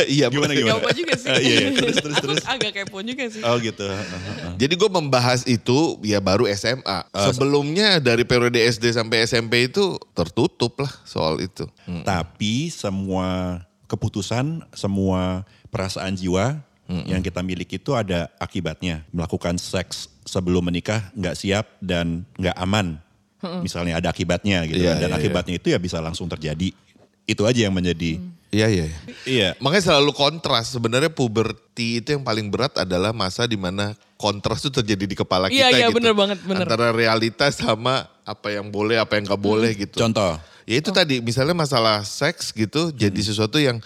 Iya 0.06 0.30
Gimana 0.30 0.54
gimana? 0.54 0.78
Gak 0.78 0.86
apa 0.86 0.92
juga 0.94 1.14
sih. 1.18 1.30
Eh, 1.34 1.42
iya, 1.42 1.58
iya. 1.66 1.70
terus 1.76 1.96
terus 1.98 2.18
terus. 2.22 2.38
agak 2.46 2.72
kepo 2.78 3.02
juga 3.02 3.26
sih. 3.26 3.42
Oh 3.42 3.58
gitu. 3.58 3.90
Eh, 3.90 3.98
eh, 3.98 4.22
eh. 4.46 4.54
Jadi 4.62 4.74
gue 4.78 4.90
membahas 4.90 5.44
itu 5.50 5.98
ya 6.06 6.22
baru 6.22 6.46
SMA. 6.54 7.10
Sebelumnya 7.34 7.98
dari 7.98 8.22
periode 8.22 8.62
SD 8.62 8.94
sampai 8.94 9.26
SMP 9.26 9.66
itu 9.66 9.98
tertutup 10.14 10.78
lah 10.78 10.94
soal 11.10 11.42
itu. 11.42 11.66
Hmm. 11.90 12.06
Tapi 12.06 12.70
semua 12.70 13.60
keputusan, 13.90 14.62
semua 14.72 15.42
perasaan 15.70 16.18
jiwa 16.18 16.70
yang 16.90 17.22
kita 17.22 17.46
miliki 17.46 17.78
itu 17.78 17.94
ada 17.94 18.34
akibatnya. 18.42 19.06
Melakukan 19.14 19.62
seks 19.62 20.10
sebelum 20.26 20.66
menikah 20.66 21.14
nggak 21.14 21.38
siap 21.38 21.66
dan 21.78 22.26
nggak 22.38 22.58
aman. 22.58 22.98
Misalnya 23.64 24.02
ada 24.02 24.12
akibatnya 24.12 24.68
gitu. 24.68 24.84
Iya, 24.84 25.00
dan 25.00 25.14
iya, 25.14 25.16
akibatnya 25.16 25.56
itu 25.62 25.72
ya 25.72 25.80
bisa 25.80 26.02
langsung 26.02 26.28
terjadi. 26.28 26.76
Itu 27.30 27.46
aja 27.46 27.70
yang 27.70 27.76
menjadi. 27.78 28.20
Iya 28.50 28.68
iya. 28.68 28.86
iya. 28.90 29.00
Iya. 29.24 29.50
Makanya 29.62 29.94
selalu 29.94 30.12
kontras. 30.18 30.74
Sebenarnya 30.74 31.14
puberti 31.14 32.02
itu 32.02 32.18
yang 32.18 32.26
paling 32.26 32.50
berat 32.50 32.74
adalah 32.82 33.14
masa 33.14 33.46
di 33.46 33.56
mana 33.56 33.94
kontras 34.18 34.66
itu 34.66 34.74
terjadi 34.74 35.06
di 35.06 35.16
kepala 35.16 35.48
Iya, 35.48 35.70
kita 35.72 35.78
iya, 35.78 35.88
gitu. 35.88 35.98
bener 36.02 36.14
banget, 36.18 36.38
bener. 36.44 36.66
Antara 36.68 36.90
realitas 36.92 37.62
sama 37.62 38.10
apa 38.26 38.50
yang 38.52 38.68
boleh, 38.74 38.98
apa 39.00 39.16
yang 39.16 39.30
gak 39.30 39.40
boleh 39.40 39.72
gitu. 39.78 39.96
Contoh. 39.96 40.36
Ya 40.68 40.76
itu 40.82 40.90
tadi 40.92 41.22
misalnya 41.24 41.56
masalah 41.56 42.06
seks 42.06 42.54
gitu 42.54 42.94
jadi 42.94 43.18
sesuatu 43.24 43.58
yang 43.58 43.82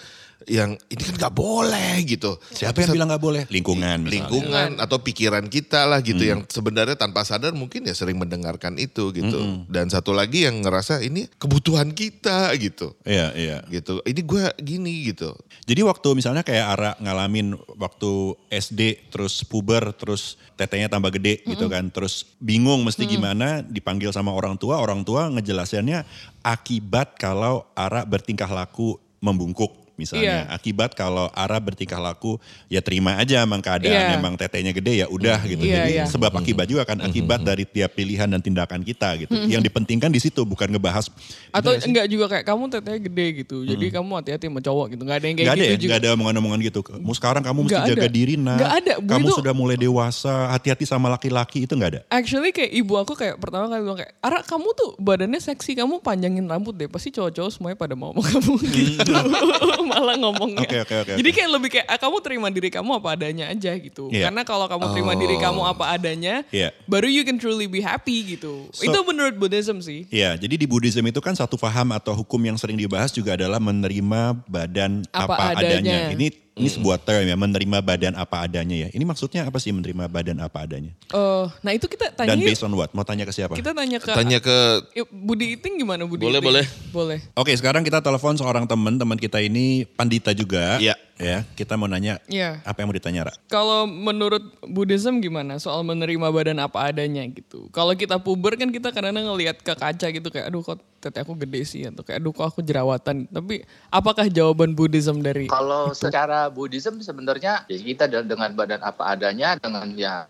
yang 0.48 0.76
ini 0.92 1.02
kan 1.02 1.28
gak 1.28 1.34
boleh 1.34 2.04
gitu. 2.04 2.36
Siapa 2.52 2.84
yang 2.84 2.96
bilang 2.96 3.08
nggak 3.12 3.24
boleh? 3.24 3.42
Lingkungan. 3.48 4.04
misalnya. 4.04 4.14
lingkungan 4.14 4.70
atau 4.80 4.98
pikiran 5.00 5.46
kita 5.48 5.88
lah 5.88 6.00
gitu 6.04 6.20
yang 6.24 6.44
sebenarnya 6.48 6.96
tanpa 6.96 7.24
sadar 7.24 7.56
mungkin 7.56 7.88
ya 7.88 7.94
sering 7.96 8.20
mendengarkan 8.20 8.76
itu 8.76 9.12
gitu. 9.12 9.66
Dan 9.68 9.88
satu 9.88 10.12
lagi 10.12 10.44
yang 10.44 10.60
ngerasa 10.60 11.00
ini 11.04 11.28
kebutuhan 11.40 11.92
kita 11.92 12.52
gitu. 12.60 12.96
Iya, 13.04 13.32
iya. 13.36 13.58
Gitu. 13.68 14.00
Ini 14.04 14.20
gue 14.24 14.44
gini 14.60 15.12
gitu. 15.12 15.32
Jadi 15.64 15.80
waktu 15.84 16.08
misalnya 16.16 16.44
kayak 16.44 16.66
Ara 16.76 16.90
ngalamin 17.00 17.56
waktu 17.76 18.36
SD 18.50 19.12
terus 19.12 19.44
puber 19.44 19.92
terus 19.96 20.36
tetenya 20.56 20.88
tambah 20.88 21.12
gede 21.12 21.44
gitu 21.44 21.68
kan. 21.68 21.88
Terus 21.88 22.28
bingung 22.40 22.84
mesti 22.84 23.04
gimana 23.08 23.60
dipanggil 23.64 24.12
sama 24.12 24.32
orang 24.32 24.60
tua. 24.60 24.80
Orang 24.80 25.04
tua 25.04 25.28
ngejelasannya 25.32 26.04
akibat 26.44 27.16
kalau 27.16 27.64
Ara 27.72 28.04
bertingkah 28.04 28.48
laku 28.48 29.00
membungkuk 29.24 29.83
misalnya. 29.94 30.46
Iya. 30.46 30.52
Akibat 30.52 30.92
kalau 30.92 31.30
Ara 31.30 31.56
bertingkah 31.56 31.96
laku 31.96 32.36
ya 32.66 32.78
terima 32.78 33.14
aja 33.14 33.40
emang 33.40 33.58
keadaan 33.58 33.92
Iya. 33.94 34.16
emang 34.16 34.34
tetenya 34.34 34.70
gede 34.70 35.00
ya 35.00 35.06
udah 35.06 35.38
gitu. 35.42 35.62
Iya, 35.62 35.76
Jadi 35.80 35.92
iya. 35.94 36.04
sebab 36.04 36.34
akibat 36.34 36.66
juga 36.66 36.82
kan 36.82 36.98
akibat 36.98 37.40
dari 37.40 37.64
tiap 37.64 37.92
pilihan 37.92 38.26
dan 38.26 38.38
tindakan 38.38 38.80
kita 38.80 39.14
gitu. 39.18 39.34
Yang 39.44 39.66
dipentingkan 39.66 40.08
di 40.08 40.18
situ 40.18 40.42
bukan 40.42 40.68
ngebahas 40.68 41.06
Atau 41.50 41.74
enggak 41.76 42.06
juga 42.06 42.26
kayak 42.28 42.44
kamu 42.44 42.62
tetenya 42.68 43.00
gede 43.00 43.26
gitu. 43.40 43.56
Jadi 43.62 43.84
kamu 43.88 44.10
hati-hati 44.14 44.46
sama 44.46 44.60
cowok 44.60 44.86
gitu. 44.90 45.02
Enggak 45.02 45.18
ada 45.18 45.26
yang 45.26 45.36
kayak 45.36 45.46
Gak 45.46 45.54
ada 45.54 45.62
gitu 45.62 45.70
ya, 45.70 45.78
juga. 45.78 45.90
gak 45.90 45.98
ada 45.98 46.08
omongan-omongan 46.12 46.58
gitu. 46.62 46.80
Kamu 46.82 47.12
sekarang 47.14 47.42
kamu 47.42 47.58
mesti 47.62 47.74
Nggak 47.74 47.90
jaga 47.94 48.02
ada. 48.02 48.10
diri 48.10 48.34
nak. 48.34 48.56
Nggak 48.58 48.72
ada. 48.74 48.92
Bu, 48.98 49.08
Kamu 49.08 49.26
itu- 49.26 49.38
sudah 49.38 49.54
mulai 49.54 49.76
dewasa, 49.76 50.34
hati-hati 50.50 50.84
sama 50.84 51.06
laki-laki 51.08 51.62
itu 51.62 51.72
gak 51.72 51.90
ada. 51.94 52.00
Actually 52.08 52.50
kayak 52.50 52.72
ibu 52.72 52.94
aku 52.94 53.14
kayak 53.14 53.38
pertama 53.38 53.66
kali 53.66 53.80
bilang 53.80 53.98
kayak, 53.98 54.12
Ara 54.18 54.42
kamu 54.42 54.68
tuh 54.74 54.90
badannya 54.98 55.38
seksi, 55.38 55.74
kamu 55.74 56.00
panjangin 56.00 56.44
rambut 56.44 56.74
deh. 56.74 56.88
Pasti 56.88 57.08
cowok-cowok 57.10 57.50
semuanya 57.50 57.76
pada 57.76 57.94
mau 57.94 58.10
sama 58.10 58.26
kamu 58.26 58.52
gitu. 58.66 59.12
Malah 59.84 60.16
ngomongnya. 60.16 60.64
Oke, 60.64 60.78
oke, 60.82 60.94
oke, 61.04 61.12
Jadi 61.20 61.30
kayak 61.30 61.50
lebih 61.52 61.68
kayak, 61.70 61.86
ah, 61.86 61.98
kamu 62.00 62.16
terima 62.24 62.48
diri 62.48 62.68
kamu 62.72 62.90
apa 62.96 63.08
adanya 63.12 63.44
aja 63.52 63.72
gitu. 63.76 64.08
Iya. 64.08 64.28
Karena 64.28 64.42
kalau 64.42 64.66
kamu 64.66 64.84
terima 64.96 65.12
diri 65.14 65.36
kamu 65.36 65.60
apa 65.62 65.84
adanya, 65.92 66.42
Iya. 66.48 66.72
baru 66.88 67.06
you 67.06 67.22
can 67.22 67.36
truly 67.36 67.68
be 67.68 67.84
happy 67.84 68.36
gitu. 68.36 68.68
So- 68.72 68.88
itu 68.88 68.98
menurut 69.04 69.36
Buddhism 69.36 69.84
sih. 69.84 70.08
Iya, 70.08 70.34
jadi 70.40 70.54
di 70.56 70.66
Buddhism 70.66 71.04
itu 71.04 71.20
kan 71.20 71.36
satu 71.36 71.54
faham 71.54 71.92
atau 71.92 72.16
hukum 72.16 72.40
yang 72.40 72.56
sering 72.56 72.74
dibahas 72.74 73.12
juga 73.12 73.36
adalah 73.36 73.60
menerima 73.60 74.40
badan 74.48 75.04
Apa 75.12 75.34
apa, 75.36 75.44
adanya. 75.60 75.76
adanya. 75.78 75.98
Ini 76.16 76.26
ini 76.54 76.70
sebuah 76.70 77.02
term 77.02 77.26
ya, 77.26 77.34
menerima 77.34 77.82
badan 77.82 78.14
apa 78.14 78.46
adanya 78.46 78.86
ya. 78.86 78.88
Ini 78.88 79.02
maksudnya 79.02 79.42
apa 79.42 79.58
sih 79.58 79.74
menerima 79.74 80.06
badan 80.06 80.38
apa 80.38 80.62
adanya? 80.62 80.94
Eh, 81.10 81.44
nah 81.60 81.74
itu 81.74 81.90
kita 81.90 82.14
tanya 82.14 82.30
Dan 82.30 82.46
based 82.46 82.62
on 82.62 82.70
what? 82.72 82.94
Mau 82.94 83.02
tanya 83.02 83.26
ke 83.26 83.34
siapa? 83.34 83.58
Kita 83.58 83.74
tanya 83.74 83.98
ke 83.98 84.14
Tanya 84.14 84.38
ke 84.38 84.56
Eh, 84.94 85.02
Budi 85.04 85.58
Iting 85.58 85.82
gimana 85.82 86.06
Budi 86.06 86.22
Boleh, 86.22 86.38
Iting? 86.38 86.46
boleh. 86.46 86.66
Boleh. 86.94 87.18
Oke, 87.34 87.50
sekarang 87.58 87.82
kita 87.82 87.98
telepon 87.98 88.38
seorang 88.38 88.70
teman, 88.70 88.94
teman 88.94 89.18
kita 89.18 89.42
ini 89.42 89.82
pandita 89.84 90.30
juga. 90.30 90.78
Iya. 90.78 90.94
Ya, 91.14 91.46
kita 91.54 91.78
mau 91.78 91.86
nanya 91.86 92.18
Iya. 92.26 92.58
apa 92.66 92.82
yang 92.82 92.90
mau 92.90 92.96
ditanya, 92.98 93.30
Ra? 93.30 93.32
Kalau 93.46 93.86
menurut 93.86 94.42
Buddhism 94.60 95.22
gimana 95.22 95.62
soal 95.62 95.86
menerima 95.86 96.26
badan 96.26 96.58
apa 96.58 96.90
adanya 96.90 97.22
gitu. 97.30 97.70
Kalau 97.70 97.94
kita 97.94 98.18
puber 98.18 98.58
kan 98.58 98.66
kita 98.68 98.90
kadang-kadang 98.90 99.30
ngelihat 99.30 99.62
ke 99.62 99.72
kaca 99.72 100.06
gitu 100.10 100.26
kayak 100.26 100.50
aduh 100.50 100.60
kok 100.60 100.82
tete 100.98 101.22
aku 101.22 101.38
gede 101.38 101.62
sih 101.62 101.86
atau 101.86 102.02
kayak 102.02 102.18
aduh 102.18 102.34
kok 102.34 102.50
aku 102.50 102.60
jerawatan. 102.60 103.30
Tapi 103.30 103.62
apakah 103.88 104.26
jawaban 104.26 104.74
Buddhism 104.74 105.22
dari 105.22 105.46
Kalau 105.46 105.94
secara 105.94 106.50
Buddhism 106.50 106.98
sebenarnya 106.98 107.62
ya 107.70 107.78
kita 107.78 108.10
de- 108.10 108.26
dengan 108.26 108.50
badan 108.50 108.82
apa 108.82 109.14
adanya 109.14 109.54
dengan 109.54 109.86
ya 109.94 110.26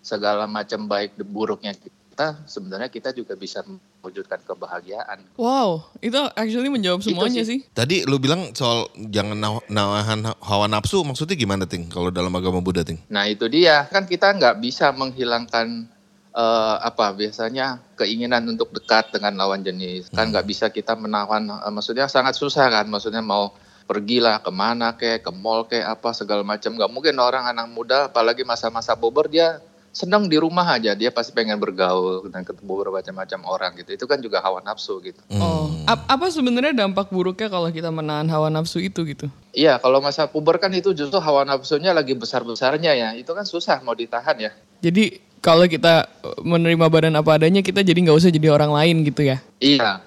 segala 0.00 0.44
macam 0.44 0.84
baik 0.84 1.16
dan 1.16 1.28
buruknya 1.28 1.72
kita 2.20 2.44
sebenarnya 2.44 2.92
kita 2.92 3.16
juga 3.16 3.32
bisa 3.32 3.64
mewujudkan 3.64 4.44
kebahagiaan. 4.44 5.24
Wow, 5.40 5.88
itu 6.04 6.20
actually 6.36 6.68
menjawab 6.68 7.00
Itu 7.00 7.16
semuanya 7.16 7.40
sih. 7.40 7.64
sih. 7.64 7.72
Tadi 7.72 8.04
lu 8.04 8.20
bilang 8.20 8.52
soal 8.52 8.92
jangan 9.08 9.40
naw- 9.40 9.64
nahan 9.66 10.28
hawa 10.36 10.68
nafsu 10.68 11.00
maksudnya 11.00 11.32
gimana 11.32 11.64
Ting 11.64 11.88
kalau 11.88 12.12
dalam 12.12 12.28
agama 12.36 12.60
Buddha 12.60 12.84
Ting? 12.84 13.00
Nah 13.08 13.24
itu 13.24 13.48
dia 13.48 13.88
kan 13.88 14.04
kita 14.04 14.36
nggak 14.36 14.60
bisa 14.60 14.92
menghilangkan 14.92 15.88
eh, 16.36 16.76
apa 16.76 17.16
biasanya 17.16 17.80
keinginan 17.96 18.44
untuk 18.44 18.68
dekat 18.68 19.16
dengan 19.16 19.40
lawan 19.40 19.64
jenis 19.64 20.12
kan 20.12 20.28
nggak 20.28 20.44
bisa 20.44 20.68
kita 20.68 20.92
menawan 20.92 21.48
eh, 21.48 21.72
maksudnya 21.72 22.04
sangat 22.04 22.36
susah 22.36 22.68
kan 22.68 22.84
maksudnya 22.84 23.24
mau 23.24 23.56
pergilah 23.88 24.44
ke 24.44 24.52
mana 24.52 24.92
kek 24.92 25.24
ke 25.24 25.32
mall 25.32 25.64
kek 25.64 25.82
apa 25.82 26.12
segala 26.12 26.44
macam 26.44 26.76
nggak 26.76 26.92
mungkin 26.92 27.16
orang 27.16 27.48
anak 27.48 27.66
muda 27.66 28.12
apalagi 28.12 28.44
masa-masa 28.44 28.92
puber 28.92 29.26
dia 29.26 29.58
senang 29.90 30.30
di 30.30 30.38
rumah 30.38 30.66
aja. 30.66 30.94
Dia 30.94 31.10
pasti 31.10 31.34
pengen 31.34 31.58
bergaul 31.58 32.30
dan 32.30 32.46
ketemu 32.46 32.72
bermacam-macam 32.86 33.40
orang 33.46 33.70
gitu. 33.78 33.90
Itu 33.94 34.06
kan 34.06 34.22
juga 34.22 34.38
hawa 34.42 34.62
nafsu 34.62 35.02
gitu. 35.02 35.18
Oh, 35.36 35.70
ap- 35.86 36.06
apa 36.06 36.26
sebenarnya 36.30 36.86
dampak 36.86 37.10
buruknya 37.10 37.50
kalau 37.50 37.68
kita 37.70 37.90
menahan 37.90 38.26
hawa 38.30 38.48
nafsu 38.48 38.78
itu 38.82 39.02
gitu? 39.06 39.26
iya 39.50 39.82
kalau 39.82 39.98
masa 39.98 40.30
puber 40.30 40.62
kan 40.62 40.70
itu 40.70 40.94
justru 40.94 41.18
hawa 41.18 41.42
nafsunya 41.42 41.90
lagi 41.90 42.14
besar-besarnya 42.14 42.94
ya. 42.94 43.08
Itu 43.18 43.34
kan 43.34 43.42
susah 43.42 43.82
mau 43.82 43.98
ditahan 43.98 44.38
ya. 44.38 44.50
Jadi 44.80 45.18
kalau 45.42 45.66
kita 45.66 46.06
eh, 46.06 46.40
menerima 46.46 46.86
badan 46.86 47.18
apa 47.18 47.40
adanya 47.40 47.60
kita 47.60 47.82
jadi 47.82 47.98
nggak 47.98 48.18
usah 48.18 48.30
jadi 48.30 48.48
orang 48.54 48.70
lain 48.70 49.02
gitu 49.02 49.26
ya? 49.26 49.42
Iya, 49.58 50.00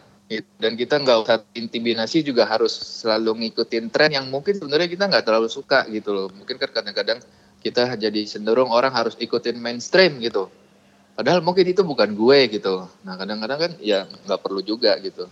dan 0.58 0.74
kita 0.80 0.98
nggak 1.04 1.18
usah 1.28 1.38
intimidasi 1.54 2.24
juga 2.26 2.48
harus 2.48 2.74
selalu 3.04 3.46
ngikutin 3.46 3.92
tren 3.92 4.16
yang 4.16 4.26
mungkin 4.32 4.58
sebenarnya 4.58 4.90
kita 4.90 5.04
nggak 5.12 5.26
terlalu 5.28 5.50
suka 5.52 5.86
gitu 5.92 6.16
loh. 6.16 6.28
Mungkin 6.32 6.56
kan 6.58 6.72
kadang-kadang 6.72 7.20
kita 7.64 7.96
jadi 7.96 8.22
cenderung 8.28 8.70
orang 8.70 8.92
harus 8.92 9.16
ikutin 9.16 9.58
mainstream 9.58 10.20
gitu. 10.20 10.52
Padahal 11.16 11.40
mungkin 11.40 11.64
itu 11.64 11.82
bukan 11.82 12.12
gue 12.12 12.40
gitu. 12.52 12.86
Nah 13.08 13.16
kadang-kadang 13.16 13.60
kan 13.70 13.72
ya 13.80 14.04
nggak 14.28 14.40
perlu 14.44 14.60
juga 14.60 15.00
gitu. 15.00 15.32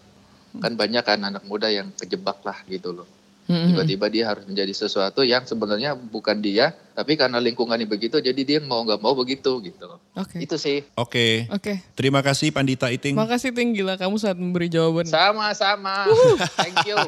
Kan 0.64 0.80
banyak 0.80 1.04
kan 1.04 1.20
anak 1.20 1.44
muda 1.44 1.68
yang 1.68 1.92
kejebak 2.00 2.40
lah 2.48 2.58
gitu 2.72 2.96
loh. 2.96 3.08
Tiba-tiba 3.52 4.08
dia 4.08 4.24
harus 4.32 4.48
menjadi 4.48 4.72
sesuatu 4.72 5.28
yang 5.28 5.44
sebenarnya 5.44 5.92
bukan 5.92 6.40
dia, 6.40 6.72
tapi 6.96 7.20
karena 7.20 7.36
lingkungannya 7.36 7.84
begitu, 7.84 8.24
jadi 8.24 8.42
dia 8.48 8.60
mau 8.64 8.80
nggak 8.88 9.04
mau 9.04 9.12
begitu 9.12 9.60
gitu. 9.60 10.00
Oke. 10.16 10.40
Itu 10.40 10.56
sih. 10.56 10.88
Oke. 10.96 11.52
Oke. 11.52 11.84
Terima 11.92 12.24
kasih 12.24 12.56
Pandita 12.56 12.88
Iting. 12.88 13.12
Makasih 13.12 13.52
Ting 13.52 13.76
gila 13.76 14.00
kamu 14.00 14.16
saat 14.24 14.40
memberi 14.40 14.72
jawaban. 14.72 15.04
Sama-sama. 15.04 16.08
Thank 16.56 16.88
you. 16.88 17.00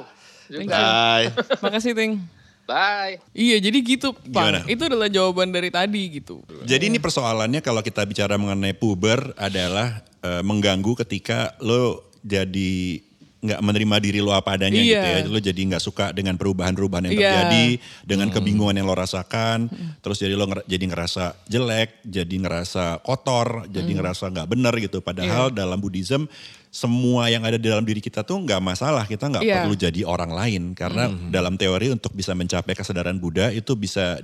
Juga. 0.52 0.76
Bye. 0.76 1.28
Makasih 1.64 1.96
Ting. 1.96 2.43
Bye. 2.64 3.20
Iya 3.32 3.60
jadi 3.60 3.78
gitu 3.78 4.16
Gimana? 4.18 4.64
Pak. 4.64 4.72
Itu 4.72 4.88
adalah 4.88 5.08
jawaban 5.08 5.50
dari 5.50 5.68
tadi 5.68 6.02
gitu. 6.14 6.40
Jadi 6.64 6.88
ini 6.88 6.98
persoalannya 6.98 7.60
kalau 7.60 7.80
kita 7.80 8.04
bicara 8.04 8.36
mengenai 8.36 8.72
puber 8.72 9.36
adalah 9.36 10.00
eh, 10.20 10.40
mengganggu 10.42 10.96
ketika 10.98 11.60
lo 11.60 12.08
jadi 12.20 13.04
nggak 13.44 13.60
menerima 13.60 13.96
diri 14.00 14.24
lo 14.24 14.32
apa 14.32 14.56
adanya 14.56 14.80
Iya. 14.80 14.88
gitu 14.88 15.04
ya. 15.06 15.20
Lo 15.28 15.40
jadi 15.42 15.62
nggak 15.68 15.84
suka 15.84 16.06
dengan 16.10 16.40
perubahan-perubahan 16.40 17.04
yang 17.06 17.14
Iya. 17.14 17.28
terjadi, 17.28 17.66
dengan 18.08 18.32
kebingungan 18.32 18.72
yang 18.74 18.88
lo 18.88 18.96
rasakan, 18.96 19.68
terus 20.00 20.16
jadi 20.18 20.32
lo 20.34 20.48
nger- 20.48 20.64
jadi 20.64 20.86
ngerasa 20.88 21.36
jelek, 21.44 22.00
jadi 22.02 22.36
ngerasa 22.40 23.04
kotor, 23.04 23.68
jadi 23.68 23.92
ngerasa 23.92 24.32
nggak 24.32 24.48
benar 24.48 24.72
gitu. 24.80 25.04
Padahal 25.04 25.52
Iya. 25.52 25.60
dalam 25.60 25.76
Buddhism 25.76 26.32
semua 26.74 27.30
yang 27.30 27.46
ada 27.46 27.62
di 27.62 27.70
dalam 27.70 27.86
diri 27.86 28.02
kita 28.02 28.26
tuh 28.26 28.42
nggak 28.42 28.58
masalah. 28.58 29.06
Kita 29.06 29.30
nggak 29.30 29.46
Iya. 29.46 29.62
perlu 29.62 29.78
jadi 29.78 30.02
orang 30.04 30.34
lain 30.34 30.64
karena 30.74 31.06
dalam 31.30 31.54
teori 31.54 31.94
untuk 31.94 32.10
bisa 32.12 32.34
mencapai 32.34 32.74
kesadaran 32.74 33.22
Buddha 33.22 33.54
itu 33.54 33.78
bisa 33.78 34.18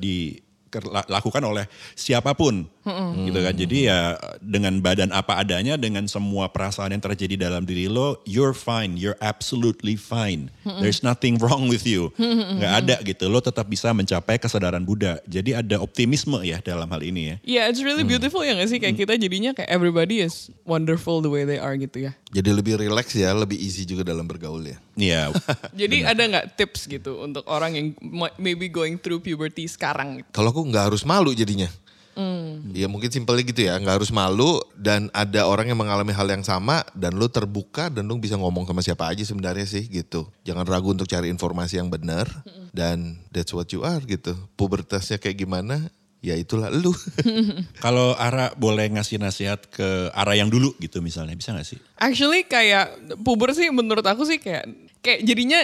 dilakukan 0.70 1.44
oleh 1.44 1.66
siapa 1.98 2.34
pun. 2.38 2.70
Gitu 3.26 3.40
kan. 3.42 3.54
Jadi 3.54 3.78
ya 3.86 4.18
dengan 4.42 4.82
badan 4.82 5.14
apa 5.14 5.38
adanya 5.38 5.78
dengan 5.78 6.10
semua 6.10 6.50
perasaan 6.50 6.90
yang 6.90 7.04
terjadi 7.04 7.50
dalam 7.50 7.62
diri 7.62 7.86
lo 7.86 8.18
you're 8.26 8.58
fine 8.58 8.98
you're 8.98 9.18
absolutely 9.22 9.94
fine. 9.94 10.50
There's 10.82 11.06
nothing 11.06 11.38
wrong 11.38 11.70
with 11.70 11.86
you. 11.86 12.10
Nggak 12.18 12.74
ada 12.86 12.96
gitu. 13.06 13.30
Lo 13.30 13.42
tetap 13.42 13.70
bisa 13.70 13.94
mencapai 13.94 14.42
kesadaran 14.42 14.82
Buddha. 14.82 15.22
Jadi 15.30 15.54
ada 15.54 15.78
optimisme 15.82 16.42
ya 16.42 16.58
dalam 16.62 16.90
hal 16.90 17.02
ini 17.06 17.22
ya. 17.22 17.36
Iya, 17.46 17.64
it's 17.70 17.82
really 17.86 18.06
beautiful 18.06 18.42
ya 18.42 18.58
gak 18.58 18.70
sih? 18.70 18.82
Kayak 18.82 18.96
kita 19.06 19.14
jadinya 19.18 19.52
kayak 19.54 19.70
everybody 19.70 20.22
is 20.22 20.50
wonderful 20.66 21.22
the 21.22 21.30
way 21.30 21.46
they 21.46 21.62
are 21.62 21.74
gitu 21.78 22.10
ya. 22.10 22.12
Jadi 22.30 22.50
lebih 22.54 22.78
relax 22.78 23.18
ya, 23.18 23.34
lebih 23.34 23.58
easy 23.58 23.90
juga 23.90 24.06
dalam 24.06 24.26
bergaul 24.30 24.62
ya. 24.62 24.78
Iya. 24.94 25.34
Jadi 25.82 26.06
ada 26.06 26.22
nggak 26.30 26.46
tips 26.60 26.86
gitu 26.86 27.26
untuk 27.26 27.42
orang 27.50 27.72
yang 27.74 27.88
ma- 28.04 28.36
maybe 28.38 28.70
going 28.70 29.02
through 29.02 29.18
puberty 29.18 29.66
sekarang? 29.66 30.22
Gitu? 30.22 30.30
Kalau 30.30 30.54
aku 30.54 30.59
nggak 30.68 30.92
harus 30.92 31.04
malu 31.08 31.32
jadinya. 31.36 31.70
Ya 32.76 32.92
mungkin 32.92 33.08
simpelnya 33.08 33.44
gitu 33.48 33.62
ya, 33.64 33.80
nggak 33.80 34.04
harus 34.04 34.12
malu 34.12 34.60
dan 34.76 35.08
ada 35.16 35.48
orang 35.48 35.72
yang 35.72 35.80
mengalami 35.80 36.12
hal 36.12 36.28
yang 36.28 36.44
sama 36.44 36.84
dan 36.92 37.16
lu 37.16 37.32
terbuka 37.32 37.88
dan 37.88 38.04
lu 38.06 38.20
bisa 38.20 38.36
ngomong 38.36 38.68
sama 38.68 38.84
siapa 38.84 39.08
aja 39.08 39.24
sebenarnya 39.24 39.64
sih 39.64 39.88
gitu. 39.88 40.28
Jangan 40.44 40.68
ragu 40.68 40.92
untuk 40.92 41.08
cari 41.08 41.32
informasi 41.32 41.80
yang 41.80 41.88
benar 41.88 42.28
dan 42.76 43.24
that's 43.32 43.56
what 43.56 43.72
you 43.72 43.88
are 43.88 44.04
gitu. 44.04 44.36
Pubertasnya 44.60 45.16
kayak 45.16 45.48
gimana? 45.48 45.88
Ya 46.20 46.36
itulah 46.36 46.68
lu. 46.68 46.92
kalau 47.86 48.12
Ara 48.20 48.52
boleh 48.60 48.92
ngasih 48.92 49.24
nasihat 49.24 49.64
ke 49.72 50.12
Ara 50.12 50.36
yang 50.36 50.52
dulu 50.52 50.76
gitu 50.84 51.00
misalnya 51.00 51.32
bisa 51.32 51.56
nggak 51.56 51.64
sih 51.64 51.80
Actually 51.96 52.44
kayak 52.44 52.92
puber 53.24 53.56
sih 53.56 53.72
menurut 53.72 54.04
aku 54.04 54.28
sih 54.28 54.36
kayak 54.36 54.68
kayak 55.00 55.24
jadinya 55.24 55.60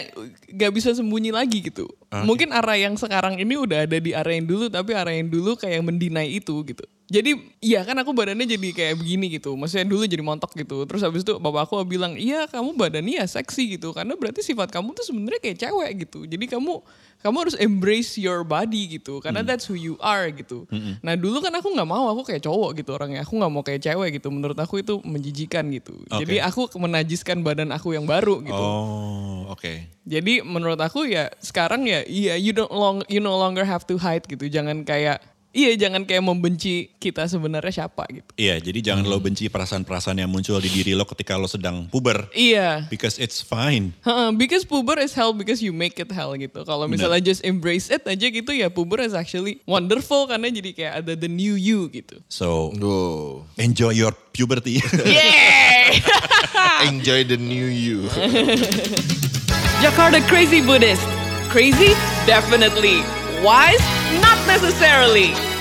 gak 0.55 0.71
bisa 0.71 0.95
sembunyi 0.95 1.31
lagi 1.35 1.59
gitu. 1.59 1.87
Mungkin 2.23 2.55
arah 2.55 2.79
yang 2.79 2.95
sekarang 2.95 3.35
ini 3.35 3.59
udah 3.59 3.83
ada 3.83 3.99
di 3.99 4.15
area 4.15 4.39
yang 4.39 4.47
dulu 4.47 4.71
tapi 4.71 4.95
area 4.95 5.19
yang 5.19 5.27
dulu 5.27 5.59
kayak 5.59 5.83
mendinai 5.83 6.31
itu 6.31 6.55
gitu. 6.63 6.85
Jadi 7.05 7.37
iya 7.61 7.85
kan 7.85 7.93
aku 8.01 8.17
badannya 8.17 8.49
jadi 8.49 8.69
kayak 8.73 8.95
begini 8.97 9.37
gitu. 9.37 9.53
Maksudnya 9.53 9.85
dulu 9.85 10.09
jadi 10.09 10.25
montok 10.25 10.57
gitu. 10.57 10.89
Terus 10.89 11.05
habis 11.05 11.21
itu 11.21 11.37
bapak 11.37 11.69
aku 11.69 11.85
bilang, 11.85 12.17
"Iya, 12.17 12.49
kamu 12.49 12.73
badannya 12.73 13.21
ya 13.21 13.25
seksi 13.29 13.77
gitu." 13.77 13.93
Karena 13.93 14.17
berarti 14.17 14.41
sifat 14.41 14.73
kamu 14.73 14.97
tuh 14.97 15.05
sebenarnya 15.05 15.37
kayak 15.37 15.57
cewek 15.61 15.91
gitu. 16.07 16.25
Jadi 16.25 16.49
kamu 16.49 16.81
kamu 17.21 17.35
harus 17.45 17.55
embrace 17.61 18.17
your 18.17 18.41
body 18.41 18.97
gitu 18.97 19.17
karena 19.21 19.45
that's 19.45 19.69
who 19.69 19.77
you 19.77 19.97
are 20.01 20.29
gitu. 20.33 20.65
Nah 21.05 21.13
dulu 21.13 21.45
kan 21.45 21.53
aku 21.53 21.77
nggak 21.77 21.89
mau, 21.89 22.09
aku 22.09 22.25
kayak 22.25 22.41
cowok 22.41 22.81
gitu 22.81 22.97
orangnya. 22.97 23.21
Aku 23.21 23.37
nggak 23.37 23.51
mau 23.53 23.61
kayak 23.61 23.85
cewek 23.85 24.17
gitu. 24.17 24.33
Menurut 24.33 24.57
aku 24.57 24.81
itu 24.81 24.97
menjijikan 25.05 25.69
gitu. 25.69 25.93
Jadi 26.09 26.41
aku 26.41 26.73
menajiskan 26.73 27.45
badan 27.45 27.69
aku 27.69 27.93
yang 27.93 28.09
baru 28.09 28.41
gitu. 28.41 28.63
oh 28.65 29.24
oke 29.55 29.95
Jadi 30.05 30.45
menurut 30.45 30.77
aku 30.77 31.09
ya 31.09 31.33
sekarang 31.41 31.89
ya 31.89 32.05
iya 32.05 32.37
you 32.37 32.53
don't 32.53 32.69
long 32.69 33.01
you 33.09 33.17
no 33.17 33.33
longer 33.39 33.65
have 33.65 33.87
to 33.89 33.97
hide 33.97 34.21
gitu. 34.29 34.45
Jangan 34.45 34.85
kayak 34.85 35.17
iya 35.55 35.71
jangan 35.79 36.03
kayak 36.03 36.21
membenci 36.21 36.91
kita 36.99 37.25
sebenarnya 37.31 37.71
siapa 37.71 38.03
gitu. 38.11 38.27
Iya, 38.35 38.59
jadi 38.59 38.91
jangan 38.91 39.07
lo 39.07 39.17
benci 39.23 39.47
perasaan-perasaan 39.47 40.19
yang 40.19 40.27
muncul 40.27 40.59
di 40.59 40.67
diri 40.67 40.91
lo 40.91 41.07
ketika 41.07 41.39
lo 41.39 41.47
sedang 41.47 41.87
puber. 41.87 42.27
Iya. 42.35 42.83
Because 42.91 43.15
it's 43.15 43.39
fine. 43.39 43.95
Heeh, 44.03 44.29
because 44.35 44.67
puber 44.67 44.99
is 44.99 45.15
hell 45.15 45.31
because 45.31 45.63
you 45.63 45.71
make 45.71 45.95
it 45.95 46.11
hell 46.11 46.35
gitu. 46.35 46.67
Kalau 46.67 46.91
misalnya 46.91 47.23
just 47.23 47.41
embrace 47.47 47.87
it 47.87 48.03
aja 48.03 48.27
gitu 48.27 48.51
ya 48.51 48.67
puber 48.67 48.99
is 48.99 49.15
actually 49.15 49.63
wonderful 49.63 50.27
karena 50.27 50.51
jadi 50.51 50.69
kayak 50.75 50.93
ada 51.01 51.13
the 51.15 51.31
new 51.31 51.55
you 51.55 51.87
gitu. 51.89 52.19
So, 52.27 52.75
Oh, 52.83 53.47
enjoy 53.55 53.95
your 53.95 54.11
puberty. 54.35 54.83
Yay! 55.07 56.03
enjoy 56.91 57.23
the 57.23 57.39
new 57.39 57.71
you. 57.71 58.11
Jakarta 59.81 60.25
Crazy 60.27 60.61
Buddhist. 60.61 61.07
Crazy? 61.49 61.93
Definitely. 62.25 63.01
Wise? 63.43 63.83
Not 64.21 64.39
necessarily. 64.47 65.54